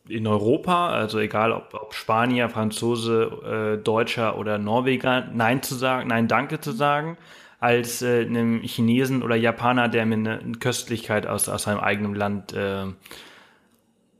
[0.09, 6.09] in Europa, also egal ob, ob Spanier, Franzose, äh, Deutscher oder Norweger, Nein zu sagen,
[6.09, 7.16] Nein Danke zu sagen,
[7.61, 12.14] als äh, einem Chinesen oder Japaner, der mir eine, eine Köstlichkeit aus, aus seinem eigenen
[12.14, 12.86] Land äh,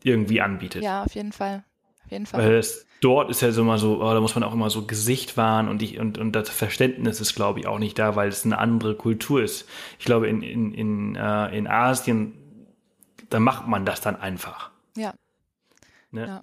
[0.05, 0.83] irgendwie anbietet.
[0.83, 1.65] Ja, auf jeden Fall.
[2.05, 2.41] Auf jeden Fall.
[2.41, 4.87] Weil es dort ist ja so immer so, oh, da muss man auch immer so
[4.87, 8.29] Gesicht wahren und, ich, und, und das Verständnis ist, glaube ich, auch nicht da, weil
[8.29, 9.69] es eine andere Kultur ist.
[9.99, 12.33] Ich glaube, in, in, in, äh, in Asien,
[13.29, 14.71] da macht man das dann einfach.
[14.97, 15.15] Ja.
[16.13, 16.27] Ne?
[16.27, 16.43] ja.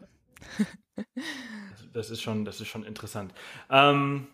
[1.15, 3.33] das, das, ist schon, das ist schon interessant.
[3.69, 4.27] Ähm,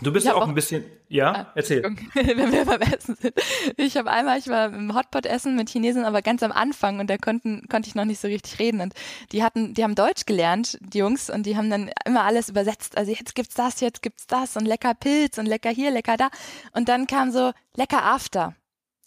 [0.00, 1.82] Du bist ja auch, auch, ein bisschen, ja, ah, erzähl.
[2.14, 3.34] Wenn wir beim Essen sind.
[3.76, 7.08] Ich habe einmal, ich war im Hotpot essen mit Chinesen, aber ganz am Anfang und
[7.08, 8.92] da konnten, konnte ich noch nicht so richtig reden und
[9.32, 12.98] die hatten, die haben Deutsch gelernt, die Jungs, und die haben dann immer alles übersetzt.
[12.98, 16.28] Also jetzt gibt's das, jetzt gibt's das und lecker Pilz und lecker hier, lecker da.
[16.72, 18.54] Und dann kam so lecker After.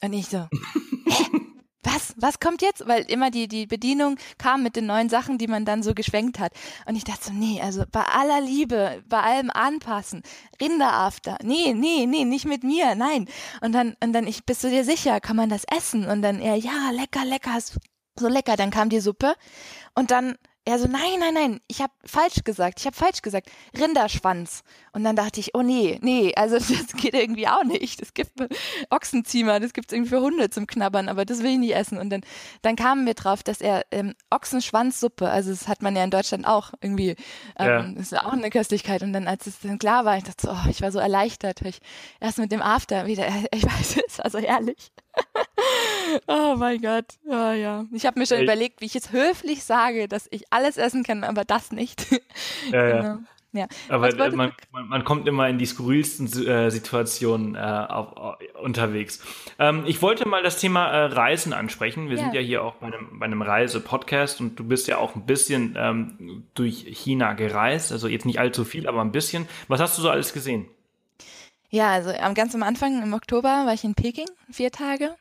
[0.01, 0.47] Und ich so,
[1.07, 1.39] hä?
[1.83, 2.87] Was, was kommt jetzt?
[2.87, 6.39] Weil immer die, die Bedienung kam mit den neuen Sachen, die man dann so geschwenkt
[6.39, 6.51] hat.
[6.85, 10.23] Und ich dachte so, nee, also bei aller Liebe, bei allem anpassen,
[10.61, 13.27] Rinderafter, nee, nee, nee, nicht mit mir, nein.
[13.61, 16.05] Und dann, und dann, ich, bist du dir sicher, kann man das essen?
[16.05, 17.57] Und dann er, ja, lecker, lecker,
[18.19, 18.55] so lecker.
[18.57, 19.35] Dann kam die Suppe
[19.95, 20.37] und dann
[20.69, 24.63] er so, nein, nein, nein, ich habe falsch gesagt, ich habe falsch gesagt, Rinderschwanz.
[24.93, 28.01] Und dann dachte ich, oh nee, nee, also das geht irgendwie auch nicht.
[28.01, 28.31] Es gibt
[28.89, 31.97] Ochsenziemer, das gibt's irgendwie für Hunde zum Knabbern, aber das will ich nicht essen.
[31.97, 32.21] Und dann,
[32.61, 36.45] dann kamen wir drauf, dass er ähm, Ochsenschwanzsuppe, also das hat man ja in Deutschland
[36.45, 37.15] auch irgendwie,
[37.57, 37.81] ähm, ja.
[37.95, 39.01] das ist auch eine Köstlichkeit.
[39.01, 41.61] Und dann, als es dann klar war, ich dachte so, oh, ich war so erleichtert,
[41.61, 41.79] ich
[42.19, 44.91] erst mit dem After wieder, ich weiß, es war so herrlich.
[46.27, 47.05] oh mein Gott.
[47.29, 47.85] Ja, ja.
[47.91, 51.03] Ich habe mir schon ich, überlegt, wie ich jetzt höflich sage, dass ich alles essen
[51.03, 52.05] kann, aber das nicht.
[52.71, 53.03] Ja, genau.
[53.03, 53.19] ja.
[53.51, 53.67] Ja.
[53.87, 59.23] Aber man, man, man, kommt immer in die skurrilsten äh, Situationen äh, auf, auf, unterwegs.
[59.57, 62.09] Ähm, ich wollte mal das Thema äh, Reisen ansprechen.
[62.09, 62.23] Wir ja.
[62.23, 65.25] sind ja hier auch bei einem, bei einem Reise-Podcast und du bist ja auch ein
[65.25, 67.91] bisschen ähm, durch China gereist.
[67.91, 69.47] Also jetzt nicht allzu viel, aber ein bisschen.
[69.67, 70.67] Was hast du so alles gesehen?
[71.71, 75.15] Ja, also am ganz am Anfang im Oktober war ich in Peking, vier Tage.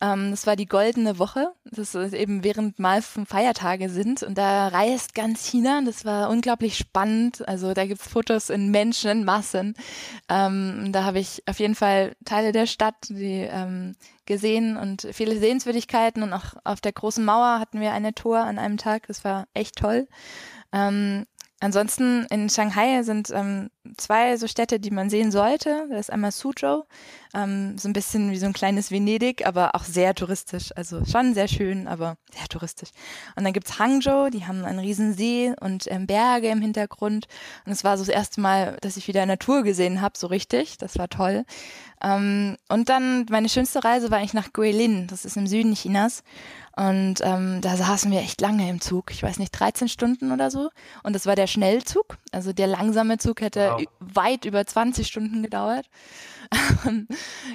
[0.00, 4.68] Ähm, das war die goldene Woche, das ist eben während mal Feiertage sind und da
[4.68, 5.80] reist ganz China.
[5.84, 7.46] Das war unglaublich spannend.
[7.48, 9.74] Also da gibt's Fotos in Menschenmassen.
[10.28, 15.36] Ähm, da habe ich auf jeden Fall Teile der Stadt die, ähm, gesehen und viele
[15.36, 19.08] Sehenswürdigkeiten und auch auf der großen Mauer hatten wir eine Tour an einem Tag.
[19.08, 20.06] Das war echt toll.
[20.72, 21.26] Ähm,
[21.60, 25.86] Ansonsten in Shanghai sind ähm, zwei so Städte, die man sehen sollte.
[25.90, 26.84] Das ist einmal Suzhou,
[27.34, 30.70] ähm, so ein bisschen wie so ein kleines Venedig, aber auch sehr touristisch.
[30.76, 32.90] Also schon sehr schön, aber sehr touristisch.
[33.34, 37.26] Und dann gibt's Hangzhou, die haben einen riesen See und ähm, Berge im Hintergrund.
[37.66, 40.78] Und es war so das erste Mal, dass ich wieder Natur gesehen habe, so richtig.
[40.78, 41.44] Das war toll.
[42.00, 46.22] Ähm, und dann meine schönste Reise war eigentlich nach Guilin, das ist im Süden Chinas.
[46.78, 49.10] Und ähm, da saßen wir echt lange im Zug.
[49.10, 50.70] Ich weiß nicht, 13 Stunden oder so.
[51.02, 52.18] Und das war der Schnellzug.
[52.30, 53.84] Also der langsame Zug hätte wow.
[53.98, 55.86] weit über 20 Stunden gedauert.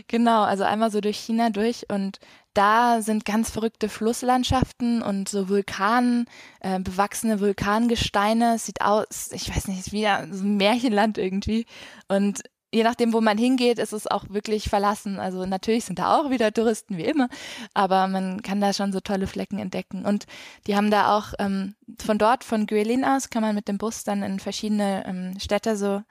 [0.09, 1.85] genau, also einmal so durch China durch.
[1.89, 2.19] Und
[2.53, 6.25] da sind ganz verrückte Flusslandschaften und so Vulkan,
[6.59, 8.59] äh, bewachsene Vulkangesteine.
[8.59, 11.65] Sieht aus, ich weiß nicht, wie so ein Märchenland irgendwie.
[12.09, 12.43] Und
[12.73, 15.19] je nachdem, wo man hingeht, ist es auch wirklich verlassen.
[15.19, 17.29] Also natürlich sind da auch wieder Touristen wie immer,
[17.73, 20.05] aber man kann da schon so tolle Flecken entdecken.
[20.05, 20.25] Und
[20.65, 24.03] die haben da auch ähm, von dort, von Guilin aus, kann man mit dem Bus
[24.03, 26.01] dann in verschiedene ähm, Städte so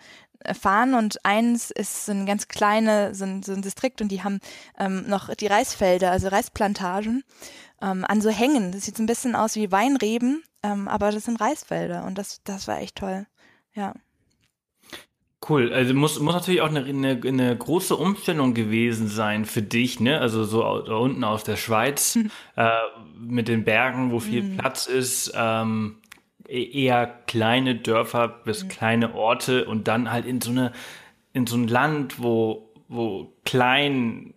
[0.41, 4.09] äh, fahren und eins ist so ein ganz kleine, so ein, so ein Distrikt und
[4.09, 4.39] die haben
[4.79, 7.25] ähm, noch die Reisfelder, also Reisplantagen
[7.81, 8.73] ähm, an so Hängen.
[8.73, 12.41] Das sieht so ein bisschen aus wie Weinreben, ähm, aber das sind Reisfelder und das,
[12.45, 13.27] das war echt toll.
[13.75, 13.95] Ja.
[15.49, 19.99] Cool, also muss, muss natürlich auch eine, eine, eine große Umstellung gewesen sein für dich,
[19.99, 20.21] ne?
[20.21, 22.31] Also so da unten aus der Schweiz hm.
[22.57, 22.71] äh,
[23.19, 24.57] mit den Bergen, wo viel hm.
[24.57, 25.97] Platz ist, ähm,
[26.47, 28.69] e-, eher kleine Dörfer bis hm.
[28.69, 30.73] kleine Orte und dann halt in so eine
[31.33, 34.35] in so ein Land, wo wo klein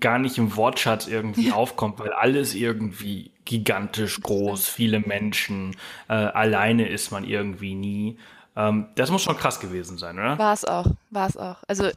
[0.00, 1.54] gar nicht im Wortschatz irgendwie ja.
[1.54, 5.76] aufkommt, weil alles irgendwie gigantisch groß, viele Menschen,
[6.08, 8.18] äh, alleine ist man irgendwie nie.
[8.56, 10.38] Ähm, das muss schon krass gewesen sein, oder?
[10.38, 11.62] War es auch, war es auch.
[11.66, 11.90] Also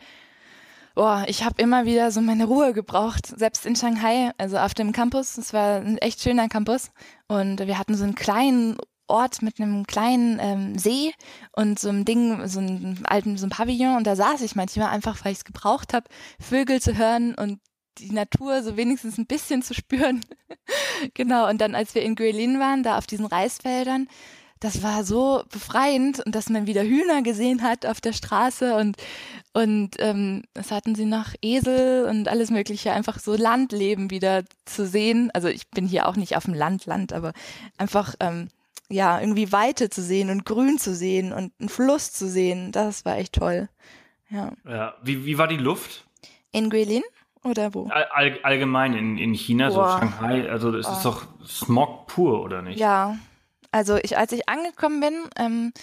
[0.96, 4.92] boah, ich habe immer wieder so meine Ruhe gebraucht, selbst in Shanghai, also auf dem
[4.94, 5.38] Campus.
[5.38, 6.92] Es war ein echt schöner Campus
[7.28, 8.78] und wir hatten so einen kleinen
[9.08, 11.14] Ort mit einem kleinen ähm, See
[11.52, 14.90] und so einem Ding, so einem alten, so einem Pavillon und da saß ich manchmal
[14.90, 16.08] einfach, weil ich es gebraucht habe,
[16.40, 17.60] Vögel zu hören und
[18.00, 20.22] die Natur so wenigstens ein bisschen zu spüren.
[21.14, 24.08] genau, und dann als wir in Guilin waren, da auf diesen Reisfeldern,
[24.60, 28.98] das war so befreiend und dass man wieder Hühner gesehen hat auf der Straße und
[29.54, 34.86] und ähm, es hatten sie noch Esel und alles mögliche, einfach so Landleben wieder zu
[34.86, 35.32] sehen.
[35.34, 37.32] Also ich bin hier auch nicht auf dem Land, Land, aber
[37.78, 38.50] einfach ähm,
[38.90, 43.06] ja irgendwie Weite zu sehen und Grün zu sehen und einen Fluss zu sehen, das
[43.06, 43.70] war echt toll.
[44.30, 44.52] Ja.
[44.68, 44.96] Ja.
[45.04, 46.06] Wie, wie war die Luft?
[46.52, 47.04] In Guilin?
[47.44, 47.88] Oder wo?
[47.88, 49.74] All, allgemein in, in China, Boah.
[49.74, 50.76] so Shanghai, also oh.
[50.76, 52.80] ist doch Smog pur, oder nicht?
[52.80, 53.18] Ja,
[53.76, 55.74] also ich, als ich angekommen bin ähm,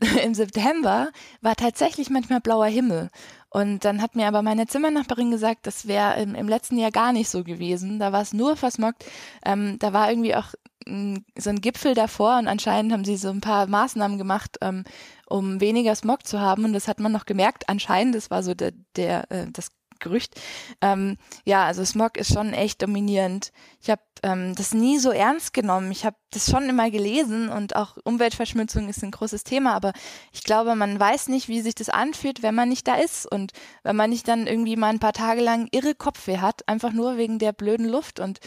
[0.22, 1.10] im September,
[1.40, 3.10] war tatsächlich manchmal blauer Himmel.
[3.50, 7.12] Und dann hat mir aber meine Zimmernachbarin gesagt, das wäre im, im, letzten Jahr gar
[7.12, 7.98] nicht so gewesen.
[7.98, 9.04] Da war es nur versmockt.
[9.44, 10.54] Ähm, da war irgendwie auch
[10.86, 14.84] m, so ein Gipfel davor und anscheinend haben sie so ein paar Maßnahmen gemacht, ähm,
[15.26, 16.64] um weniger Smog zu haben.
[16.64, 17.68] Und das hat man noch gemerkt.
[17.68, 19.70] Anscheinend, das war so der, der äh, das
[20.00, 20.40] Gerücht.
[20.80, 23.52] Ähm, ja, also Smog ist schon echt dominierend.
[23.80, 25.90] Ich habe ähm, das nie so ernst genommen.
[25.90, 29.92] Ich habe das schon immer gelesen und auch Umweltverschmutzung ist ein großes Thema, aber
[30.32, 33.52] ich glaube, man weiß nicht, wie sich das anfühlt, wenn man nicht da ist und
[33.82, 37.16] wenn man nicht dann irgendwie mal ein paar Tage lang irre Kopfweh hat, einfach nur
[37.18, 38.18] wegen der blöden Luft.
[38.18, 38.40] Und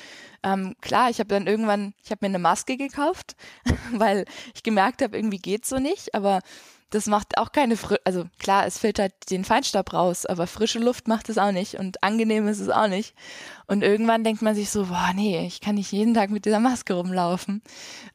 [0.44, 3.36] ähm, klar, ich habe dann irgendwann, ich habe mir eine Maske gekauft,
[3.94, 4.26] weil
[4.56, 6.42] ich gemerkt habe, irgendwie geht's so nicht, aber
[6.90, 11.08] das macht auch keine, Fr also klar, es filtert den Feinstaub raus, aber frische Luft
[11.08, 13.14] macht es auch nicht und angenehm ist es auch nicht.
[13.68, 16.60] Und irgendwann denkt man sich so, boah, nee, ich kann nicht jeden Tag mit dieser
[16.60, 17.62] Maske rumlaufen.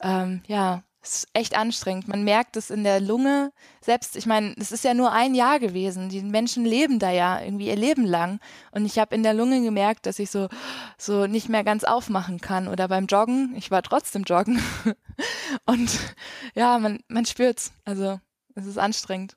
[0.01, 2.07] Ähm, ja, ist echt anstrengend.
[2.07, 3.53] Man merkt es in der Lunge.
[3.81, 6.09] Selbst, ich meine, es ist ja nur ein Jahr gewesen.
[6.09, 8.39] Die Menschen leben da ja irgendwie ihr Leben lang.
[8.71, 10.49] Und ich habe in der Lunge gemerkt, dass ich so
[10.97, 12.69] so nicht mehr ganz aufmachen kann.
[12.69, 14.63] Oder beim Joggen, ich war trotzdem joggen.
[15.67, 15.99] Und
[16.55, 17.73] ja, man man spürt's.
[17.85, 18.21] Also
[18.55, 19.37] es ist anstrengend.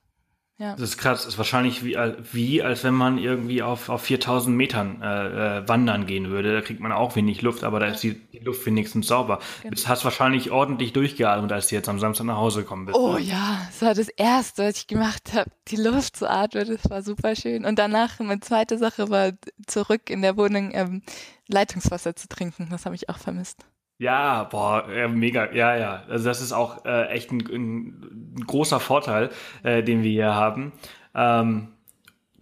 [0.58, 0.72] Ja.
[0.72, 1.24] Das ist krass.
[1.24, 1.96] Das ist wahrscheinlich wie,
[2.32, 6.54] wie als wenn man irgendwie auf, auf 4000 Metern äh, äh, wandern gehen würde.
[6.54, 9.40] Da kriegt man auch wenig Luft, aber da ist die, die Luft wenigstens sauber.
[9.62, 9.74] Genau.
[9.74, 12.96] Du hast wahrscheinlich ordentlich durchgeatmet, als du jetzt am Samstag nach Hause gekommen bist.
[12.96, 13.20] Oh ne?
[13.20, 16.66] ja, das war das Erste, was ich gemacht habe, die Luft zu atmen.
[16.66, 17.66] Das war super schön.
[17.66, 19.32] Und danach, meine zweite Sache war
[19.66, 21.02] zurück in der Wohnung ähm,
[21.48, 22.68] Leitungswasser zu trinken.
[22.70, 23.66] Das habe ich auch vermisst.
[23.98, 26.02] Ja, boah, mega, ja, ja.
[26.08, 29.30] Also das ist auch äh, echt ein, ein, großer Vorteil,
[29.62, 30.72] äh, den wir hier haben.
[31.14, 31.68] Ähm,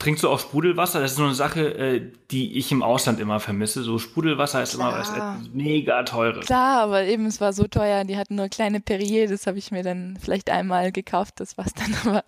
[0.05, 1.01] Trinkst du auch Sprudelwasser?
[1.01, 3.83] Das ist so eine Sache, äh, die ich im Ausland immer vermisse.
[3.85, 4.89] So Sprudelwasser ist Klar.
[4.89, 6.47] immer was mega teures.
[6.47, 8.03] Klar, aber eben es war so teuer.
[8.05, 9.29] Die hatten nur kleine Perrier.
[9.29, 11.39] Das habe ich mir dann vielleicht einmal gekauft.
[11.39, 11.95] Das war's dann.
[12.05, 12.25] Aber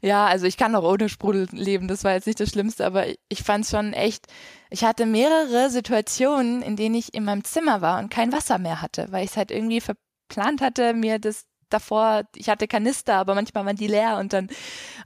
[0.00, 1.88] ja, also ich kann auch ohne Sprudel leben.
[1.88, 2.86] Das war jetzt nicht das Schlimmste.
[2.86, 4.26] Aber ich fand es schon echt.
[4.70, 8.80] Ich hatte mehrere Situationen, in denen ich in meinem Zimmer war und kein Wasser mehr
[8.80, 13.34] hatte, weil ich es halt irgendwie verplant hatte, mir das davor, ich hatte Kanister, aber
[13.34, 14.48] manchmal waren die leer und dann,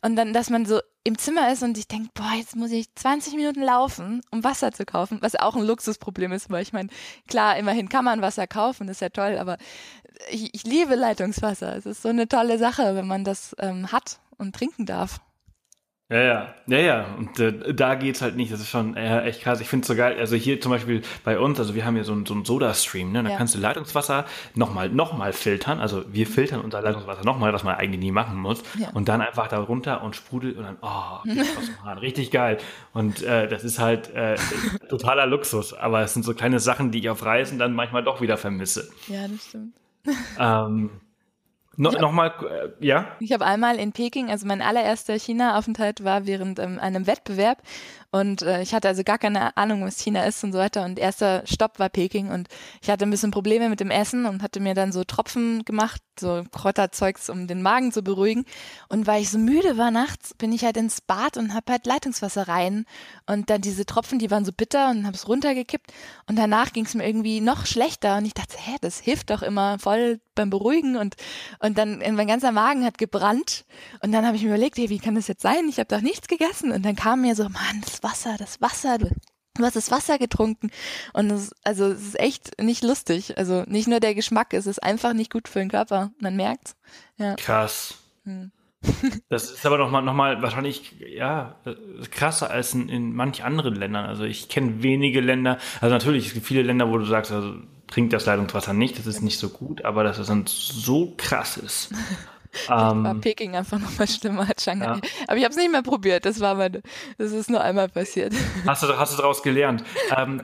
[0.03, 2.95] und dann, dass man so im Zimmer ist und ich denke, boah, jetzt muss ich
[2.95, 6.89] 20 Minuten laufen, um Wasser zu kaufen, was auch ein Luxusproblem ist, weil ich meine,
[7.29, 9.59] klar, immerhin kann man Wasser kaufen, ist ja toll, aber
[10.31, 11.77] ich, ich liebe Leitungswasser.
[11.77, 15.21] Es ist so eine tolle Sache, wenn man das ähm, hat und trinken darf.
[16.11, 17.15] Ja, ja, ja, ja.
[17.17, 18.53] Und äh, da geht's halt nicht.
[18.53, 19.63] Das ist schon äh, echt krass.
[19.63, 20.19] Ich finde es so geil.
[20.19, 23.11] Also hier zum Beispiel bei uns, also wir haben hier so einen so einen Soda-Stream,
[23.11, 23.23] ne?
[23.23, 23.37] Da ja.
[23.39, 25.81] kannst du Leitungswasser nochmal noch mal filtern.
[25.81, 28.63] Also wir filtern unser Leitungswasser nochmal, was man eigentlich nie machen muss.
[28.79, 28.91] Ja.
[28.93, 31.97] Und dann einfach da runter und sprudelt und dann, oh, aus dem Hahn.
[31.97, 32.59] richtig geil.
[32.93, 34.37] Und äh, das ist halt äh,
[34.91, 35.73] totaler Luxus.
[35.73, 38.91] Aber es sind so kleine Sachen, die ich auf Reisen dann manchmal doch wieder vermisse.
[39.09, 39.75] Ja, das stimmt.
[40.39, 40.91] Ähm,
[41.77, 42.33] No, Nochmal,
[42.81, 43.09] äh, ja?
[43.21, 47.59] Ich habe einmal in Peking, also mein allererster China-Aufenthalt war während ähm, einem Wettbewerb
[48.15, 50.85] und äh, ich hatte also gar keine Ahnung, was China ist und so weiter.
[50.85, 52.47] Und erster Stopp war Peking und
[52.81, 56.01] ich hatte ein bisschen Probleme mit dem Essen und hatte mir dann so Tropfen gemacht,
[56.21, 58.45] so Kräuterzeugs, um den Magen zu beruhigen.
[58.89, 61.87] Und weil ich so müde war nachts, bin ich halt ins Bad und habe halt
[61.87, 62.85] Leitungswasser rein.
[63.27, 65.93] Und dann diese Tropfen, die waren so bitter und habe es runtergekippt.
[66.29, 68.19] Und danach ging es mir irgendwie noch schlechter.
[68.19, 70.97] Und ich dachte, hä, das hilft doch immer voll beim Beruhigen.
[70.97, 71.17] Und,
[71.59, 73.65] und dann mein ganzer Magen hat gebrannt.
[74.03, 75.69] Und dann habe ich mir überlegt, hey, wie kann das jetzt sein?
[75.69, 76.71] Ich habe doch nichts gegessen.
[76.71, 79.09] Und dann kam mir so, Mann, das Wasser, das Wasser, du,
[79.61, 80.71] hast das Wasser getrunken.
[81.13, 83.37] Und es, also es ist echt nicht lustig.
[83.37, 86.13] Also nicht nur der Geschmack, es ist einfach nicht gut für den Körper.
[86.21, 86.77] Man merkt's.
[87.17, 87.35] Ja.
[87.35, 87.95] Krass.
[88.25, 88.53] Hm.
[89.31, 91.57] Das ist aber nochmal noch mal wahrscheinlich ja
[92.11, 94.05] krasser als in, in manch anderen Ländern.
[94.05, 97.55] Also ich kenne wenige Länder, also natürlich, es gibt viele Länder, wo du sagst, also
[97.87, 101.57] trink das Leitungswasser nicht, das ist nicht so gut, aber dass es dann so krass
[101.57, 101.91] ist.
[102.69, 104.87] Ähm, war Peking einfach nochmal schlimmer als Shanghai.
[104.87, 105.01] Ja.
[105.27, 106.25] Aber ich habe es nicht mehr probiert.
[106.25, 106.83] Das war meine,
[107.19, 108.33] das ist nur einmal passiert.
[108.67, 109.85] Hast du, hast du daraus gelernt?
[110.17, 110.43] Ähm,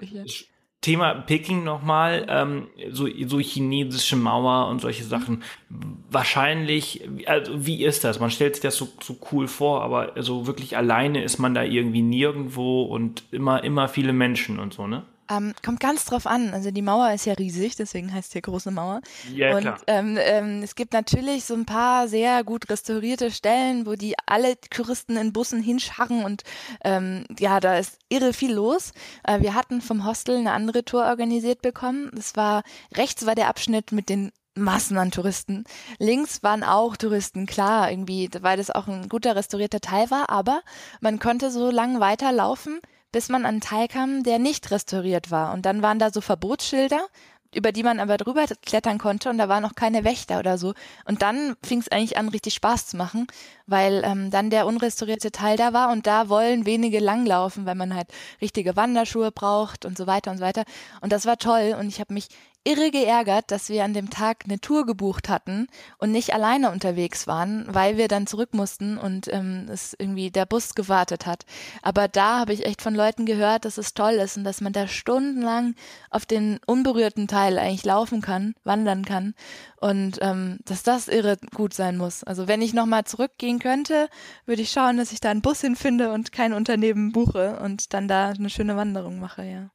[0.81, 5.43] Thema Peking nochmal, ähm, so, so chinesische Mauer und solche Sachen.
[5.69, 8.19] Wahrscheinlich, also wie ist das?
[8.19, 11.63] Man stellt sich das so, so cool vor, aber so wirklich alleine ist man da
[11.63, 15.05] irgendwie nirgendwo und immer, immer viele Menschen und so, ne?
[15.31, 16.53] Ähm, kommt ganz drauf an.
[16.53, 19.01] Also die Mauer ist ja riesig, deswegen heißt hier große Mauer.
[19.33, 23.95] Ja, und ähm, ähm, es gibt natürlich so ein paar sehr gut restaurierte Stellen, wo
[23.95, 26.43] die alle Touristen in Bussen hinscharren und
[26.85, 28.93] ähm, ja, da ist irre viel los.
[29.25, 32.11] Äh, wir hatten vom Hostel eine andere Tour organisiert bekommen.
[32.15, 32.63] Das war
[32.97, 35.65] rechts war der Abschnitt mit den Massen an Touristen.
[35.99, 40.63] Links waren auch Touristen, klar, irgendwie, weil das auch ein guter restaurierter Teil war, aber
[41.01, 42.81] man konnte so lang weiterlaufen,
[43.13, 45.53] bis man an einen Teil kam, der nicht restauriert war.
[45.53, 47.07] Und dann waren da so Verbotsschilder,
[47.55, 50.75] über die man aber drüber klettern konnte und da waren noch keine Wächter oder so.
[51.05, 53.27] Und dann fing es eigentlich an, richtig Spaß zu machen,
[53.67, 57.95] weil ähm, dann der unrestaurierte Teil da war und da wollen wenige langlaufen, weil man
[57.95, 58.09] halt
[58.41, 60.65] richtige Wanderschuhe braucht und so weiter und so weiter.
[61.01, 62.29] Und das war toll und ich habe mich
[62.65, 65.67] irre geärgert, dass wir an dem Tag eine Tour gebucht hatten
[65.99, 70.45] und nicht alleine unterwegs waren, weil wir dann zurück mussten und ähm, es irgendwie der
[70.45, 71.47] Bus gewartet hat.
[71.81, 74.75] Aber da habe ich echt von Leuten gehört, dass es toll ist und dass man
[74.75, 75.75] da stundenlang
[76.11, 79.35] auf den unberührten Teil eigentlich laufen kann, wandern kann
[79.81, 82.25] und ähm, dass das irre gut sein muss.
[82.25, 84.09] Also wenn ich nochmal zurückgehen könnte,
[84.45, 88.07] würde ich schauen, dass ich da einen Bus hinfinde und kein Unternehmen buche und dann
[88.07, 89.71] da eine schöne Wanderung mache, ja.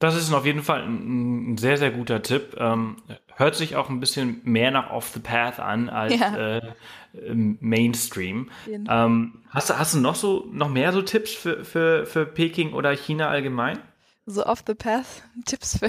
[0.00, 2.56] Das ist auf jeden Fall ein, ein sehr, sehr guter Tipp.
[2.58, 2.96] Ähm,
[3.36, 6.56] hört sich auch ein bisschen mehr nach Off the Path an als ja.
[6.56, 6.72] äh,
[7.12, 8.50] Mainstream.
[8.66, 12.96] Ähm, hast, hast du noch so noch mehr so Tipps für, für, für Peking oder
[12.96, 13.78] China allgemein?
[14.24, 15.88] So Off the Path Tipps für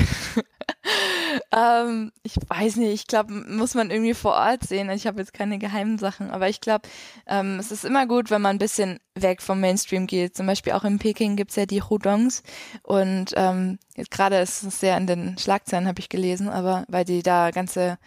[1.53, 4.89] ähm, ich weiß nicht, ich glaube, muss man irgendwie vor Ort sehen.
[4.89, 6.87] Ich habe jetzt keine geheimen Sachen, aber ich glaube,
[7.27, 10.35] ähm, es ist immer gut, wenn man ein bisschen weg vom Mainstream geht.
[10.35, 12.43] Zum Beispiel auch in Peking gibt's ja die Hudongs
[12.83, 13.79] und ähm,
[14.09, 17.97] gerade ist es sehr in den Schlagzeilen, habe ich gelesen, aber weil die da ganze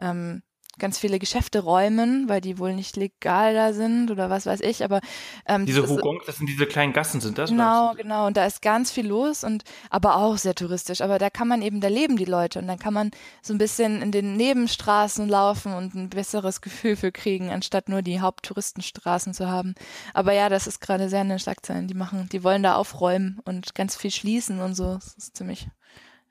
[0.00, 0.42] ähm,
[0.78, 4.84] ganz viele Geschäfte räumen, weil die wohl nicht legal da sind oder was weiß ich,
[4.84, 5.00] aber
[5.46, 7.50] ähm, diese Hugong, das sind diese kleinen Gassen, sind das?
[7.50, 11.30] Genau, genau, und da ist ganz viel los und aber auch sehr touristisch, aber da
[11.30, 13.10] kann man eben, da leben die Leute und dann kann man
[13.42, 18.02] so ein bisschen in den Nebenstraßen laufen und ein besseres Gefühl für kriegen, anstatt nur
[18.02, 19.74] die Haupttouristenstraßen zu haben.
[20.14, 23.40] Aber ja, das ist gerade sehr in den Schlagzeilen, die machen, die wollen da aufräumen
[23.44, 25.68] und ganz viel schließen und so, das ist ziemlich,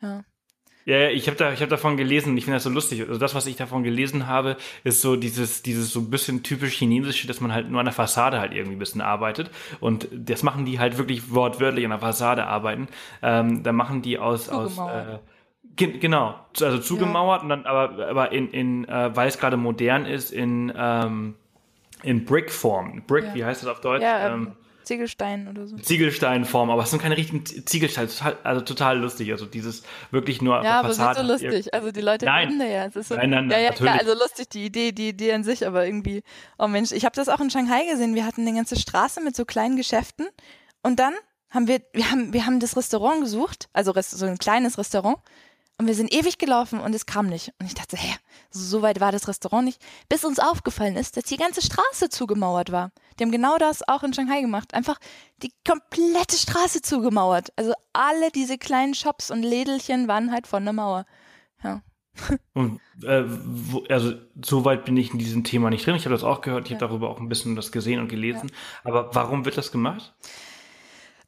[0.02, 0.24] ja.
[0.88, 3.02] Ja, ich habe da, ich habe davon gelesen ich finde das so lustig.
[3.02, 6.76] Also das, was ich davon gelesen habe, ist so dieses, dieses so ein bisschen typisch
[6.76, 9.52] chinesische, dass man halt nur an der Fassade halt irgendwie ein bisschen arbeitet.
[9.82, 12.88] Und das machen die halt wirklich wortwörtlich an der Fassade arbeiten.
[13.22, 15.20] Ähm, da machen die aus, aus äh,
[15.76, 17.44] genau, also zugemauert ja.
[17.44, 21.36] und dann aber, aber in, in äh, weil es gerade modern ist, in ähm,
[22.04, 23.04] in Brickform.
[23.06, 23.36] Brick, ja.
[23.36, 24.04] wie heißt das auf Deutsch?
[24.04, 24.54] Ja, ähm,
[24.88, 25.76] Ziegelstein oder so.
[25.78, 29.32] Ziegelsteinform, aber es sind keine richtigen Ziegelsteine, total, also total lustig.
[29.32, 31.74] Also dieses wirklich nur Ja, aber es ist so lustig.
[31.74, 32.60] Also die Leute nein.
[32.60, 32.86] ja.
[32.86, 35.44] Es ist so, nein, nein, ja, ja, klar, also lustig die Idee, die Idee an
[35.44, 36.24] sich, aber irgendwie,
[36.58, 38.16] oh Mensch, ich habe das auch in Shanghai gesehen.
[38.16, 40.28] Wir hatten eine ganze Straße mit so kleinen Geschäften
[40.82, 41.14] und dann
[41.50, 45.18] haben wir, wir haben, wir haben das Restaurant gesucht, also so ein kleines Restaurant
[45.80, 47.54] und wir sind ewig gelaufen und es kam nicht.
[47.60, 48.16] Und ich dachte, hä,
[48.50, 49.80] so weit war das Restaurant nicht.
[50.10, 52.92] Bis uns aufgefallen ist, dass die ganze Straße zugemauert war.
[53.20, 54.74] Die haben genau das auch in Shanghai gemacht.
[54.74, 54.98] Einfach
[55.44, 57.54] die komplette Straße zugemauert.
[57.56, 61.06] Also alle diese kleinen Shops und Lädelchen waren halt von der Mauer.
[61.64, 61.84] Ja.
[62.54, 64.14] Und äh, wo, also
[64.44, 65.96] so weit bin ich in diesem Thema nicht drin.
[65.96, 66.78] Ich habe das auch gehört, ich ja.
[66.78, 68.50] habe darüber auch ein bisschen das gesehen und gelesen.
[68.50, 68.56] Ja.
[68.92, 70.16] Aber warum wird das gemacht?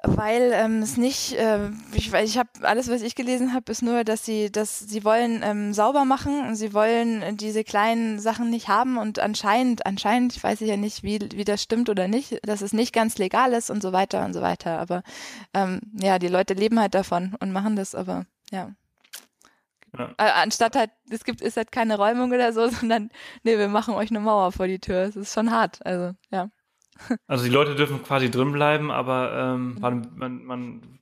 [0.02, 4.06] Weil ähm, es nicht, äh, ich, ich habe alles, was ich gelesen habe, ist nur,
[4.06, 8.70] dass sie, dass sie wollen ähm, sauber machen und sie wollen diese kleinen Sachen nicht
[8.70, 12.62] haben und anscheinend, anscheinend, ich weiß ja nicht, wie, wie das stimmt oder nicht, dass
[12.62, 14.80] es nicht ganz legal ist und so weiter und so weiter.
[14.80, 15.04] Aber
[15.54, 18.72] ähm, ja, die Leute leben halt davon und machen das, aber ja.
[19.97, 20.14] Ja.
[20.18, 23.10] Äh, anstatt halt, es gibt, ist halt keine Räumung oder so, sondern
[23.43, 25.02] nee, wir machen euch eine Mauer vor die Tür.
[25.02, 26.50] Es ist schon hart, also ja.
[27.28, 29.80] Also die Leute dürfen quasi drin bleiben, aber ähm, mhm.
[29.80, 31.00] man, man, man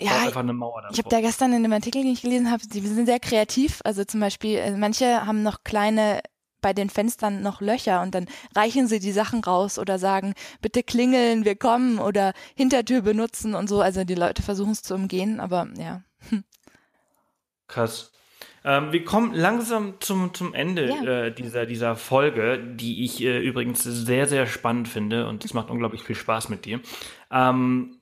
[0.00, 0.92] ja, einfach eine Mauer davor.
[0.92, 3.80] Ich habe da gestern in dem Artikel, den ich gelesen habe, sie sind sehr kreativ.
[3.84, 6.20] Also zum Beispiel, äh, manche haben noch kleine
[6.60, 10.82] bei den Fenstern noch Löcher und dann reichen sie die Sachen raus oder sagen, bitte
[10.82, 13.80] klingeln, wir kommen oder Hintertür benutzen und so.
[13.80, 16.02] Also die Leute versuchen es zu umgehen, aber ja.
[17.68, 18.12] Krass.
[18.64, 21.02] Ähm, wir kommen langsam zum, zum Ende ja.
[21.02, 25.70] äh, dieser, dieser Folge, die ich äh, übrigens sehr, sehr spannend finde und es macht
[25.70, 26.80] unglaublich viel Spaß mit dir.
[27.30, 27.98] Ähm,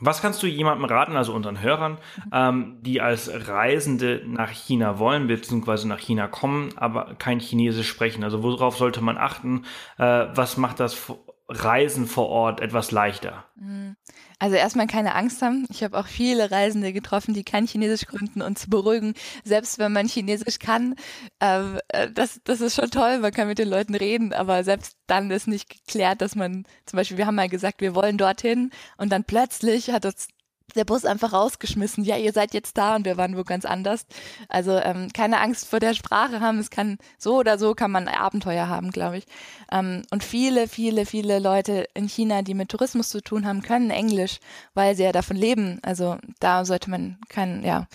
[0.00, 1.98] was kannst du jemandem raten, also unseren Hörern,
[2.32, 8.22] ähm, die als Reisende nach China wollen, beziehungsweise nach China kommen, aber kein Chinesisch sprechen?
[8.22, 9.64] Also worauf sollte man achten?
[9.98, 11.12] Äh, was macht das
[11.48, 13.44] Reisen vor Ort etwas leichter?
[13.56, 13.96] Mhm.
[14.40, 15.66] Also erstmal keine Angst haben.
[15.68, 19.92] Ich habe auch viele Reisende getroffen, die kein Chinesisch konnten und zu beruhigen, selbst wenn
[19.92, 20.94] man Chinesisch kann,
[21.40, 24.96] ähm, äh, das, das ist schon toll, man kann mit den Leuten reden, aber selbst
[25.08, 28.70] dann ist nicht geklärt, dass man, zum Beispiel, wir haben mal gesagt, wir wollen dorthin
[28.96, 30.28] und dann plötzlich hat uns
[30.74, 32.04] der Bus einfach rausgeschmissen.
[32.04, 34.06] Ja, ihr seid jetzt da und wir waren wo ganz anders.
[34.48, 36.58] Also ähm, keine Angst vor der Sprache haben.
[36.58, 39.26] Es kann so oder so kann man Abenteuer haben, glaube ich.
[39.72, 43.90] Ähm, und viele, viele, viele Leute in China, die mit Tourismus zu tun haben, können
[43.90, 44.40] Englisch,
[44.74, 45.78] weil sie ja davon leben.
[45.82, 47.86] Also da sollte man kein, ja.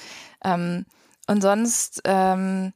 [0.44, 0.86] Ähm,
[1.28, 2.74] und sonst, ähm,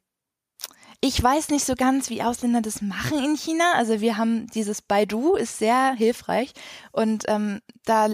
[0.99, 3.73] ich weiß nicht so ganz, wie Ausländer das machen in China.
[3.75, 6.53] Also wir haben dieses Baidu ist sehr hilfreich
[6.91, 8.09] und ähm, da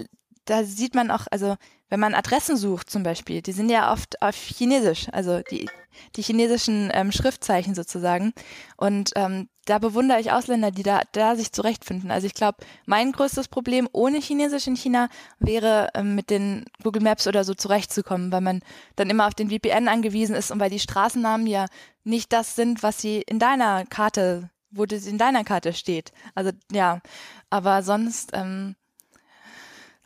[0.46, 1.56] da sieht man auch, also
[1.90, 5.70] wenn man Adressen sucht zum Beispiel, die sind ja oft auf Chinesisch, also die,
[6.16, 8.34] die chinesischen ähm, Schriftzeichen sozusagen.
[8.78, 12.12] Und ähm, da bewundere ich Ausländer, die da, da sich zurechtfinden.
[12.12, 15.08] Also ich glaube, mein größtes Problem ohne Chinesisch in China
[15.40, 18.62] wäre, ähm, mit den Google Maps oder so zurechtzukommen, weil man
[18.96, 21.68] dann immer auf den VPN angewiesen ist und weil die Straßennamen ja
[22.04, 26.12] nicht das sind, was sie in deiner Karte, wo das in deiner Karte steht.
[26.36, 27.02] Also ja,
[27.50, 28.76] aber sonst ähm,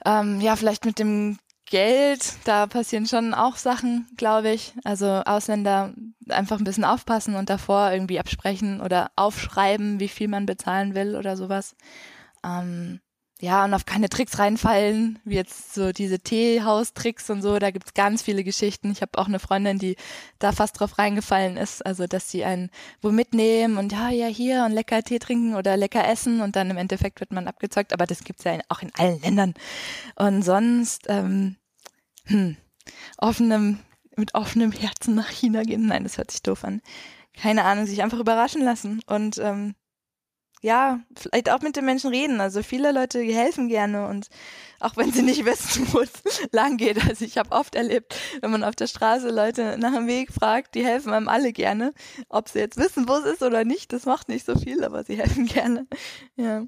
[0.07, 1.37] ähm, ja, vielleicht mit dem
[1.69, 4.73] Geld, da passieren schon auch Sachen, glaube ich.
[4.85, 5.93] Also Ausländer
[6.29, 11.17] einfach ein bisschen aufpassen und davor irgendwie absprechen oder aufschreiben, wie viel man bezahlen will
[11.17, 11.75] oder sowas.
[12.45, 13.01] Ähm,
[13.39, 17.93] ja, und auf keine Tricks reinfallen, wie jetzt so diese Teehaus-Tricks und so, da gibt's
[17.93, 18.91] ganz viele Geschichten.
[18.91, 19.95] Ich habe auch eine Freundin, die
[20.39, 22.71] da fast drauf reingefallen ist, also dass sie einen
[23.01, 26.71] wo mitnehmen und ja, ja, hier und lecker Tee trinken oder lecker essen und dann
[26.71, 29.53] im Endeffekt wird man abgezockt, aber das gibt's ja auch in allen Ländern.
[30.15, 31.57] Und sonst, ähm,
[32.25, 32.57] hm,
[33.17, 33.79] offenem,
[34.15, 36.81] mit offenem Herzen nach China gehen, nein, das hört sich doof an.
[37.39, 39.75] Keine Ahnung, sich einfach überraschen lassen und ähm,
[40.61, 42.41] ja, vielleicht auch mit den Menschen reden.
[42.41, 44.27] Also viele Leute helfen gerne und
[44.79, 46.11] auch wenn sie nicht wissen, wo es
[46.51, 47.03] lang geht.
[47.07, 50.75] Also ich habe oft erlebt, wenn man auf der Straße Leute nach dem Weg fragt,
[50.75, 51.93] die helfen einem alle gerne.
[52.29, 55.03] Ob sie jetzt wissen, wo es ist oder nicht, das macht nicht so viel, aber
[55.03, 55.87] sie helfen gerne.
[56.35, 56.65] Ja.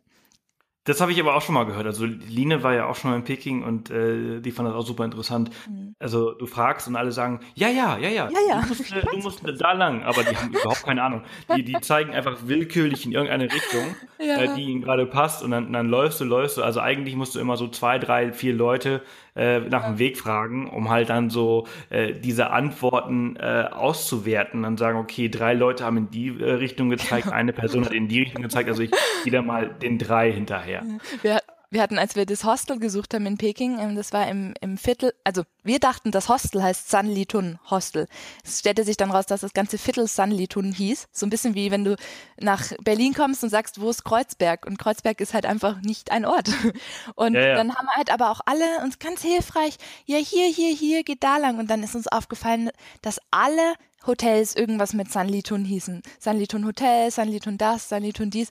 [0.89, 1.85] Das habe ich aber auch schon mal gehört.
[1.85, 4.85] Also Line war ja auch schon mal in Peking und äh, die fand das auch
[4.85, 5.51] super interessant.
[5.69, 5.93] Mhm.
[5.99, 8.61] Also du fragst und alle sagen, ja, ja, ja, ja, ja, ja.
[8.61, 11.21] Du, musst, äh, du musst da lang, aber die haben überhaupt keine Ahnung.
[11.55, 14.37] Die, die zeigen einfach willkürlich in irgendeine Richtung, ja.
[14.37, 16.63] äh, die ihnen gerade passt und dann, dann läufst du, läufst du.
[16.63, 19.03] Also eigentlich musst du immer so zwei, drei, vier Leute
[19.39, 24.63] äh, nach dem Weg fragen, um halt dann so äh, diese Antworten äh, auszuwerten.
[24.63, 28.07] Dann sagen, okay, drei Leute haben in die äh, Richtung gezeigt, eine Person hat in
[28.07, 28.91] die Richtung gezeigt, also ich
[29.23, 30.83] wieder mal den drei hinterher.
[31.21, 31.39] Wir,
[31.71, 34.77] wir hatten, als wir das Hostel gesucht haben in Peking, ähm, das war im, im
[34.77, 38.07] Viertel, also wir dachten, das Hostel heißt Sanlitun Hostel.
[38.43, 41.07] Es stellte sich dann raus, dass das ganze Viertel Sanlitun hieß.
[41.11, 41.95] So ein bisschen wie wenn du
[42.39, 44.65] nach Berlin kommst und sagst, wo ist Kreuzberg?
[44.65, 46.49] Und Kreuzberg ist halt einfach nicht ein Ort.
[47.15, 47.55] Und ja, ja.
[47.55, 51.37] dann haben halt aber auch alle uns ganz hilfreich, ja hier, hier, hier, geht da
[51.37, 51.59] lang.
[51.59, 53.75] Und dann ist uns aufgefallen, dass alle
[54.05, 56.01] Hotels irgendwas mit Sanlitun hießen.
[56.19, 58.49] Sanlitun Hotel, Sanlitun das, Sanlitun dies.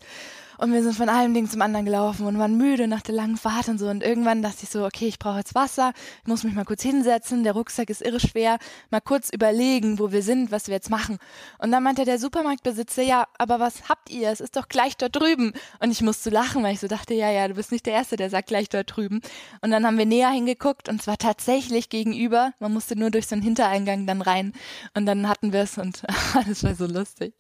[0.61, 3.37] Und wir sind von einem Ding zum anderen gelaufen und waren müde nach der langen
[3.37, 3.87] Fahrt und so.
[3.87, 5.93] Und irgendwann dachte ich so, okay, ich brauche jetzt Wasser,
[6.23, 8.59] ich muss mich mal kurz hinsetzen, der Rucksack ist irre schwer,
[8.91, 11.19] mal kurz überlegen, wo wir sind, was wir jetzt machen.
[11.59, 14.31] Und dann meinte der Supermarktbesitzer, ja, aber was habt ihr?
[14.31, 15.53] Es ist doch gleich dort drüben.
[15.79, 18.17] Und ich musste lachen, weil ich so dachte, ja, ja, du bist nicht der Erste,
[18.17, 19.21] der sagt gleich dort drüben.
[19.61, 22.53] Und dann haben wir näher hingeguckt und es war tatsächlich gegenüber.
[22.59, 24.53] Man musste nur durch so einen Hintereingang dann rein.
[24.95, 26.03] Und dann hatten wir es und
[26.35, 27.35] alles war so lustig.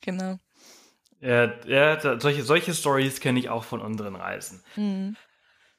[0.00, 0.38] Genau.
[1.20, 4.62] Ja, ja solche, solche Stories kenne ich auch von unseren Reisen.
[4.76, 5.16] Mhm.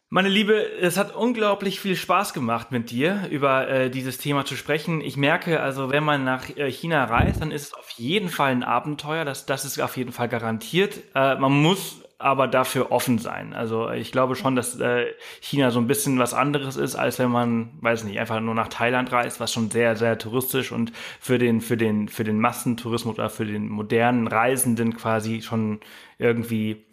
[0.10, 4.56] Meine Liebe, es hat unglaublich viel Spaß gemacht mit dir über äh, dieses Thema zu
[4.56, 5.02] sprechen.
[5.02, 8.52] Ich merke also, wenn man nach äh, China reist, dann ist es auf jeden Fall
[8.52, 9.26] ein Abenteuer.
[9.26, 11.02] Das, das ist auf jeden Fall garantiert.
[11.16, 13.54] Äh, man muss aber dafür offen sein.
[13.54, 15.08] Also ich glaube schon, dass äh,
[15.42, 18.70] China so ein bisschen was anderes ist, als wenn man, weiß nicht, einfach nur nach
[18.70, 23.16] Thailand reist, was schon sehr, sehr touristisch und für den, für den, für den Massentourismus
[23.16, 25.82] oder für den modernen Reisenden quasi schon
[26.18, 26.86] irgendwie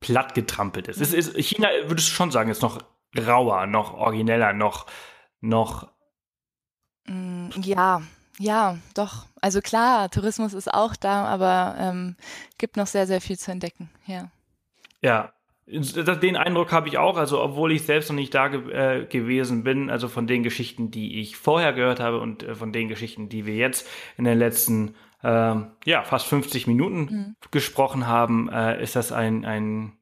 [0.00, 1.00] platt getrampelt ist.
[1.00, 2.80] Es ist China, würdest du schon sagen, ist noch
[3.18, 4.86] rauer, noch origineller, noch,
[5.40, 5.88] noch.
[7.06, 8.02] Mm, ja,
[8.38, 9.26] ja, doch.
[9.40, 12.16] Also klar, Tourismus ist auch da, aber ähm,
[12.58, 14.30] gibt noch sehr, sehr viel zu entdecken, ja.
[15.02, 15.32] Ja,
[15.66, 19.64] den Eindruck habe ich auch, also obwohl ich selbst noch nicht da ge äh, gewesen
[19.64, 23.28] bin, also von den Geschichten, die ich vorher gehört habe und äh, von den Geschichten,
[23.28, 27.36] die wir jetzt in den letzten äh, ja fast 50 Minuten mhm.
[27.50, 29.92] gesprochen haben, äh, ist das ein ein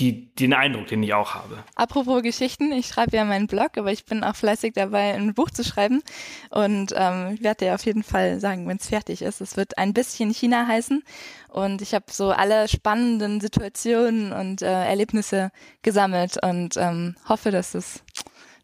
[0.00, 1.62] die, den Eindruck, den ich auch habe.
[1.74, 5.50] Apropos Geschichten, ich schreibe ja meinen Blog, aber ich bin auch fleißig dabei, ein Buch
[5.50, 6.02] zu schreiben.
[6.50, 9.40] Und ähm, ich werde dir auf jeden Fall sagen, wenn es fertig ist.
[9.40, 11.02] Es wird ein bisschen China heißen.
[11.48, 15.50] Und ich habe so alle spannenden Situationen und äh, Erlebnisse
[15.82, 18.02] gesammelt und ähm, hoffe, dass das,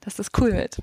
[0.01, 0.78] dass das cool wird.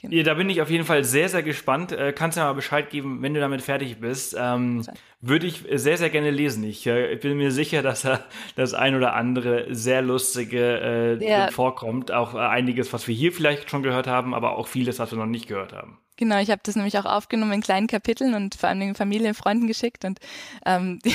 [0.00, 0.14] Genau.
[0.14, 1.92] Ja, da bin ich auf jeden Fall sehr, sehr gespannt.
[1.92, 4.36] Äh, kannst du ja mal Bescheid geben, wenn du damit fertig bist.
[4.38, 4.84] Ähm,
[5.20, 6.62] würde ich sehr, sehr gerne lesen.
[6.62, 8.20] Ich, äh, bin mir sicher, dass da
[8.54, 11.50] das ein oder andere sehr lustige äh, ja.
[11.50, 12.12] vorkommt.
[12.12, 15.18] Auch äh, einiges, was wir hier vielleicht schon gehört haben, aber auch vieles, was wir
[15.18, 15.98] noch nicht gehört haben.
[16.16, 19.28] Genau, ich habe das nämlich auch aufgenommen in kleinen Kapiteln und vor allem den Familie
[19.28, 20.18] und Freunden geschickt und
[20.66, 21.14] ähm, die,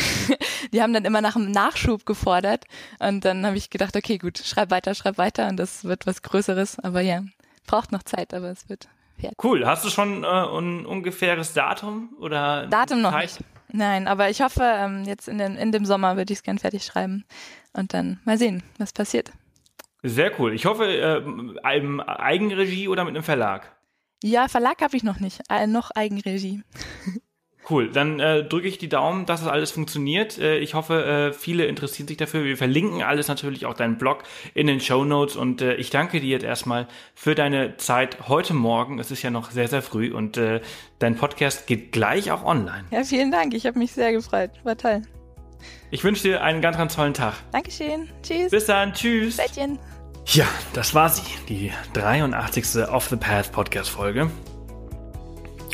[0.71, 2.65] die haben dann immer nach einem Nachschub gefordert
[2.99, 6.21] und dann habe ich gedacht, okay, gut, schreib weiter, schreib weiter und das wird was
[6.21, 7.21] Größeres, aber ja,
[7.65, 8.89] braucht noch Zeit, aber es wird
[9.19, 9.37] fertig.
[9.43, 9.65] Cool.
[9.65, 13.23] Hast du schon äh, ein ungefähres Datum oder Datum noch Zeit?
[13.23, 13.39] nicht.
[13.75, 16.59] Nein, aber ich hoffe, ähm, jetzt in, den, in dem Sommer würde ich es gern
[16.59, 17.25] fertig schreiben
[17.73, 19.31] und dann mal sehen, was passiert.
[20.03, 20.53] Sehr cool.
[20.53, 21.23] Ich hoffe, äh,
[21.63, 23.75] einem Eigenregie oder mit einem Verlag?
[24.21, 25.41] Ja, Verlag habe ich noch nicht.
[25.49, 26.61] Äh, noch Eigenregie.
[27.69, 30.37] Cool, dann äh, drücke ich die Daumen, dass das alles funktioniert.
[30.37, 32.43] Äh, ich hoffe, äh, viele interessieren sich dafür.
[32.43, 35.35] Wir verlinken alles natürlich, auch deinen Blog in den Show Notes.
[35.35, 38.99] Und äh, ich danke dir jetzt erstmal für deine Zeit heute Morgen.
[38.99, 40.61] Es ist ja noch sehr, sehr früh und äh,
[40.99, 42.83] dein Podcast geht gleich auch online.
[42.91, 43.53] Ja, vielen Dank.
[43.53, 44.51] Ich habe mich sehr gefreut.
[44.63, 45.01] War toll.
[45.91, 47.35] Ich wünsche dir einen ganz, ganz tollen Tag.
[47.51, 48.09] Dankeschön.
[48.23, 48.51] Tschüss.
[48.51, 48.93] Bis dann.
[48.93, 49.37] Tschüss.
[49.37, 49.79] Seitchen.
[50.25, 51.23] Ja, das war sie.
[51.47, 52.89] Die 83.
[52.89, 54.29] Off the Path Podcast Folge.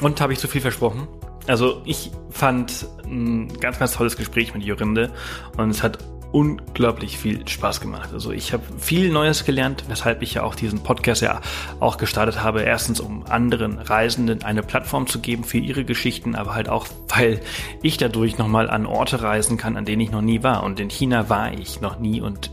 [0.02, 1.08] Und habe ich zu viel versprochen?
[1.50, 5.12] Also ich fand ein ganz, ganz tolles Gespräch mit Jorinde
[5.58, 5.98] und es hat
[6.32, 8.12] unglaublich viel Spaß gemacht.
[8.14, 11.42] Also ich habe viel Neues gelernt, weshalb ich ja auch diesen Podcast ja
[11.80, 12.62] auch gestartet habe.
[12.62, 17.40] Erstens, um anderen Reisenden eine Plattform zu geben für ihre Geschichten, aber halt auch, weil
[17.82, 20.62] ich dadurch nochmal an Orte reisen kann, an denen ich noch nie war.
[20.62, 22.52] Und in China war ich noch nie und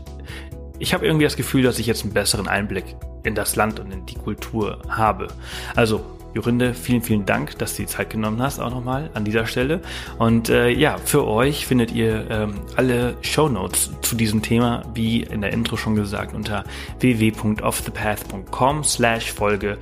[0.79, 3.91] ich habe irgendwie das Gefühl, dass ich jetzt einen besseren Einblick in das Land und
[3.91, 5.27] in die Kultur habe.
[5.75, 9.47] Also Jorinde, vielen, vielen Dank, dass du die Zeit genommen hast, auch nochmal an dieser
[9.47, 9.81] Stelle.
[10.19, 15.23] Und äh, ja, für euch findet ihr ähm, alle Show Notes zu diesem Thema, wie
[15.23, 16.63] in der Intro schon gesagt, unter
[16.99, 19.79] www.offthepath.com slash Folge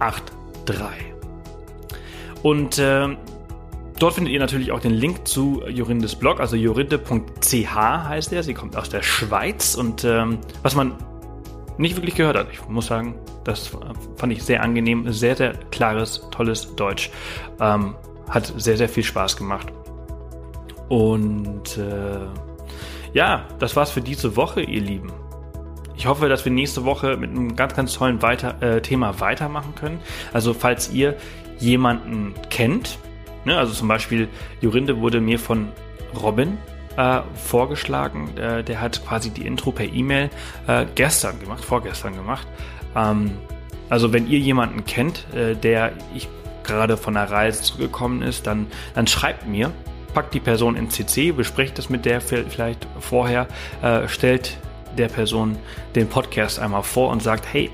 [0.00, 1.14] 83.
[2.42, 3.16] Und äh,
[3.96, 8.42] Dort findet ihr natürlich auch den Link zu Jorindes Blog, also jorinde.ch heißt er.
[8.42, 10.94] Sie kommt aus der Schweiz und ähm, was man
[11.78, 12.48] nicht wirklich gehört hat.
[12.52, 13.14] Ich muss sagen,
[13.44, 13.70] das
[14.16, 15.10] fand ich sehr angenehm.
[15.12, 17.10] Sehr, sehr klares, tolles Deutsch.
[17.60, 17.94] Ähm,
[18.28, 19.72] hat sehr, sehr viel Spaß gemacht.
[20.88, 22.26] Und äh,
[23.12, 25.12] ja, das war's für diese Woche, ihr Lieben.
[25.96, 29.74] ich hoffe, dass wir nächste Woche mit einem ganz, ganz tollen weiter, äh, Thema weitermachen
[29.74, 30.00] können.
[30.32, 31.16] Also falls ihr
[31.58, 32.98] jemanden kennt,
[33.44, 34.28] ne, also zum Beispiel
[34.60, 35.68] Jorinde wurde mir von
[36.20, 36.58] Robin
[36.96, 38.36] äh, vorgeschlagen.
[38.36, 40.30] Äh, der hat quasi die Intro per E-Mail
[40.66, 42.46] äh, gestern gemacht, vorgestern gemacht.
[42.96, 43.32] Ähm,
[43.90, 46.28] also wenn ihr jemanden kennt, äh, der ich
[46.62, 49.70] gerade von der Reise zurückgekommen ist, dann, dann schreibt mir,
[50.14, 53.46] packt die Person in CC, besprecht das mit der vielleicht vorher,
[53.82, 54.56] äh, stellt
[54.96, 55.56] der Person
[55.94, 57.70] den Podcast einmal vor und sagt, hey,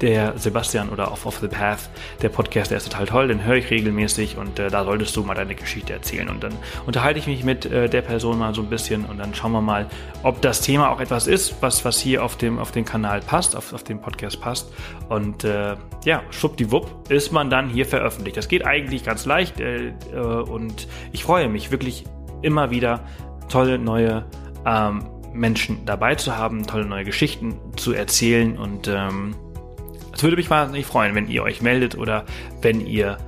[0.00, 1.88] der Sebastian oder Off of the Path,
[2.22, 5.22] der Podcast, der ist total toll, den höre ich regelmäßig und äh, da solltest du
[5.22, 6.28] mal deine Geschichte erzählen.
[6.28, 6.54] Und dann
[6.86, 9.60] unterhalte ich mich mit äh, der Person mal so ein bisschen und dann schauen wir
[9.60, 9.86] mal,
[10.22, 13.56] ob das Thema auch etwas ist, was, was hier auf dem, auf den Kanal passt,
[13.56, 14.72] auf, auf den Podcast passt.
[15.08, 18.36] Und äh, ja, schwuppdiwupp ist man dann hier veröffentlicht.
[18.36, 22.04] Das geht eigentlich ganz leicht äh, äh, und ich freue mich wirklich
[22.42, 23.00] immer wieder
[23.48, 24.26] tolle neue
[24.64, 29.34] ähm, Menschen dabei zu haben, tolle neue Geschichten zu erzählen und ähm,
[30.16, 32.24] es würde mich wahnsinnig freuen, wenn ihr euch meldet oder
[32.62, 33.18] wenn ihr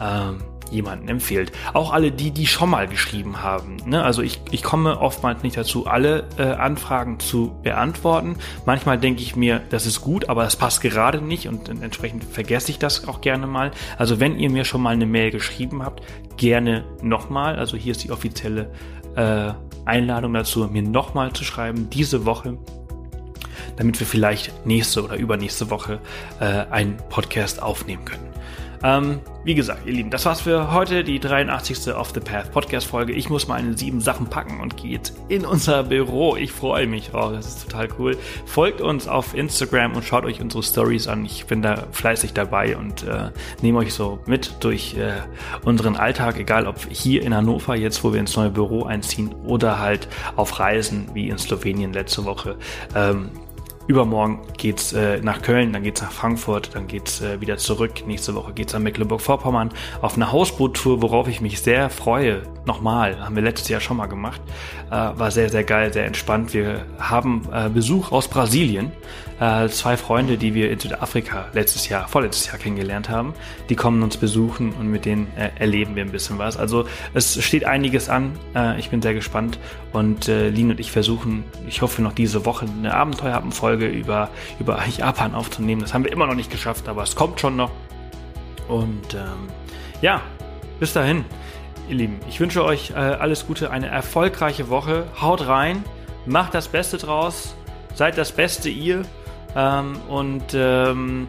[0.00, 0.38] ähm,
[0.70, 1.52] jemanden empfehlt.
[1.72, 3.76] Auch alle die, die schon mal geschrieben haben.
[3.86, 4.02] Ne?
[4.02, 8.36] Also ich, ich komme oftmals nicht dazu, alle äh, Anfragen zu beantworten.
[8.64, 12.70] Manchmal denke ich mir, das ist gut, aber es passt gerade nicht und entsprechend vergesse
[12.70, 13.70] ich das auch gerne mal.
[13.98, 16.02] Also wenn ihr mir schon mal eine Mail geschrieben habt,
[16.36, 17.56] gerne nochmal.
[17.56, 18.70] Also hier ist die offizielle
[19.14, 19.52] äh,
[19.84, 22.58] Einladung dazu, mir nochmal zu schreiben, diese Woche
[23.76, 25.98] damit wir vielleicht nächste oder übernächste Woche
[26.40, 28.26] äh, einen Podcast aufnehmen können.
[28.82, 31.94] Ähm, wie gesagt, ihr Lieben, das war's für heute, die 83.
[31.94, 33.12] Off the Path Podcast Folge.
[33.12, 36.36] Ich muss meine sieben Sachen packen und gehe jetzt in unser Büro.
[36.36, 38.18] Ich freue mich drauf, das ist total cool.
[38.44, 41.24] Folgt uns auf Instagram und schaut euch unsere Stories an.
[41.24, 43.30] Ich bin da fleißig dabei und äh,
[43.62, 45.14] nehme euch so mit durch äh,
[45.64, 49.78] unseren Alltag, egal ob hier in Hannover, jetzt wo wir ins neue Büro einziehen, oder
[49.78, 52.56] halt auf Reisen wie in Slowenien letzte Woche.
[52.94, 53.30] Ähm,
[53.86, 58.06] Übermorgen geht's äh, nach Köln, dann geht's nach Frankfurt, dann geht's äh, wieder zurück.
[58.06, 59.70] Nächste Woche geht's nach Mecklenburg-Vorpommern
[60.02, 62.42] auf eine Hausboottour, worauf ich mich sehr freue.
[62.64, 64.40] Nochmal, haben wir letztes Jahr schon mal gemacht.
[64.90, 66.52] Äh, war sehr, sehr geil, sehr entspannt.
[66.52, 68.90] Wir haben äh, Besuch aus Brasilien.
[69.38, 73.34] Äh, zwei Freunde, die wir in Südafrika letztes Jahr, vorletztes Jahr kennengelernt haben.
[73.68, 76.56] Die kommen uns besuchen und mit denen äh, erleben wir ein bisschen was.
[76.56, 78.32] Also es steht einiges an.
[78.54, 79.58] Äh, ich bin sehr gespannt.
[79.92, 82.94] Und äh, Lin und ich versuchen, ich hoffe noch diese Woche eine
[83.76, 85.80] Abenteuerfolge über, über Japan aufzunehmen.
[85.80, 87.70] Das haben wir immer noch nicht geschafft, aber es kommt schon noch.
[88.68, 89.48] Und ähm,
[90.00, 90.22] ja,
[90.80, 91.24] bis dahin,
[91.88, 92.20] ihr Lieben.
[92.28, 95.06] Ich wünsche euch äh, alles Gute, eine erfolgreiche Woche.
[95.20, 95.84] Haut rein,
[96.26, 97.54] macht das Beste draus,
[97.94, 99.02] seid das Beste ihr.
[99.54, 101.28] Ähm, und ähm,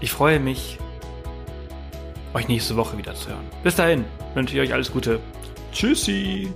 [0.00, 0.78] ich freue mich,
[2.34, 3.46] euch nächste Woche wieder zu hören.
[3.62, 4.04] Bis dahin
[4.34, 5.20] wünsche ich euch alles Gute.
[5.72, 6.52] Tschüssi!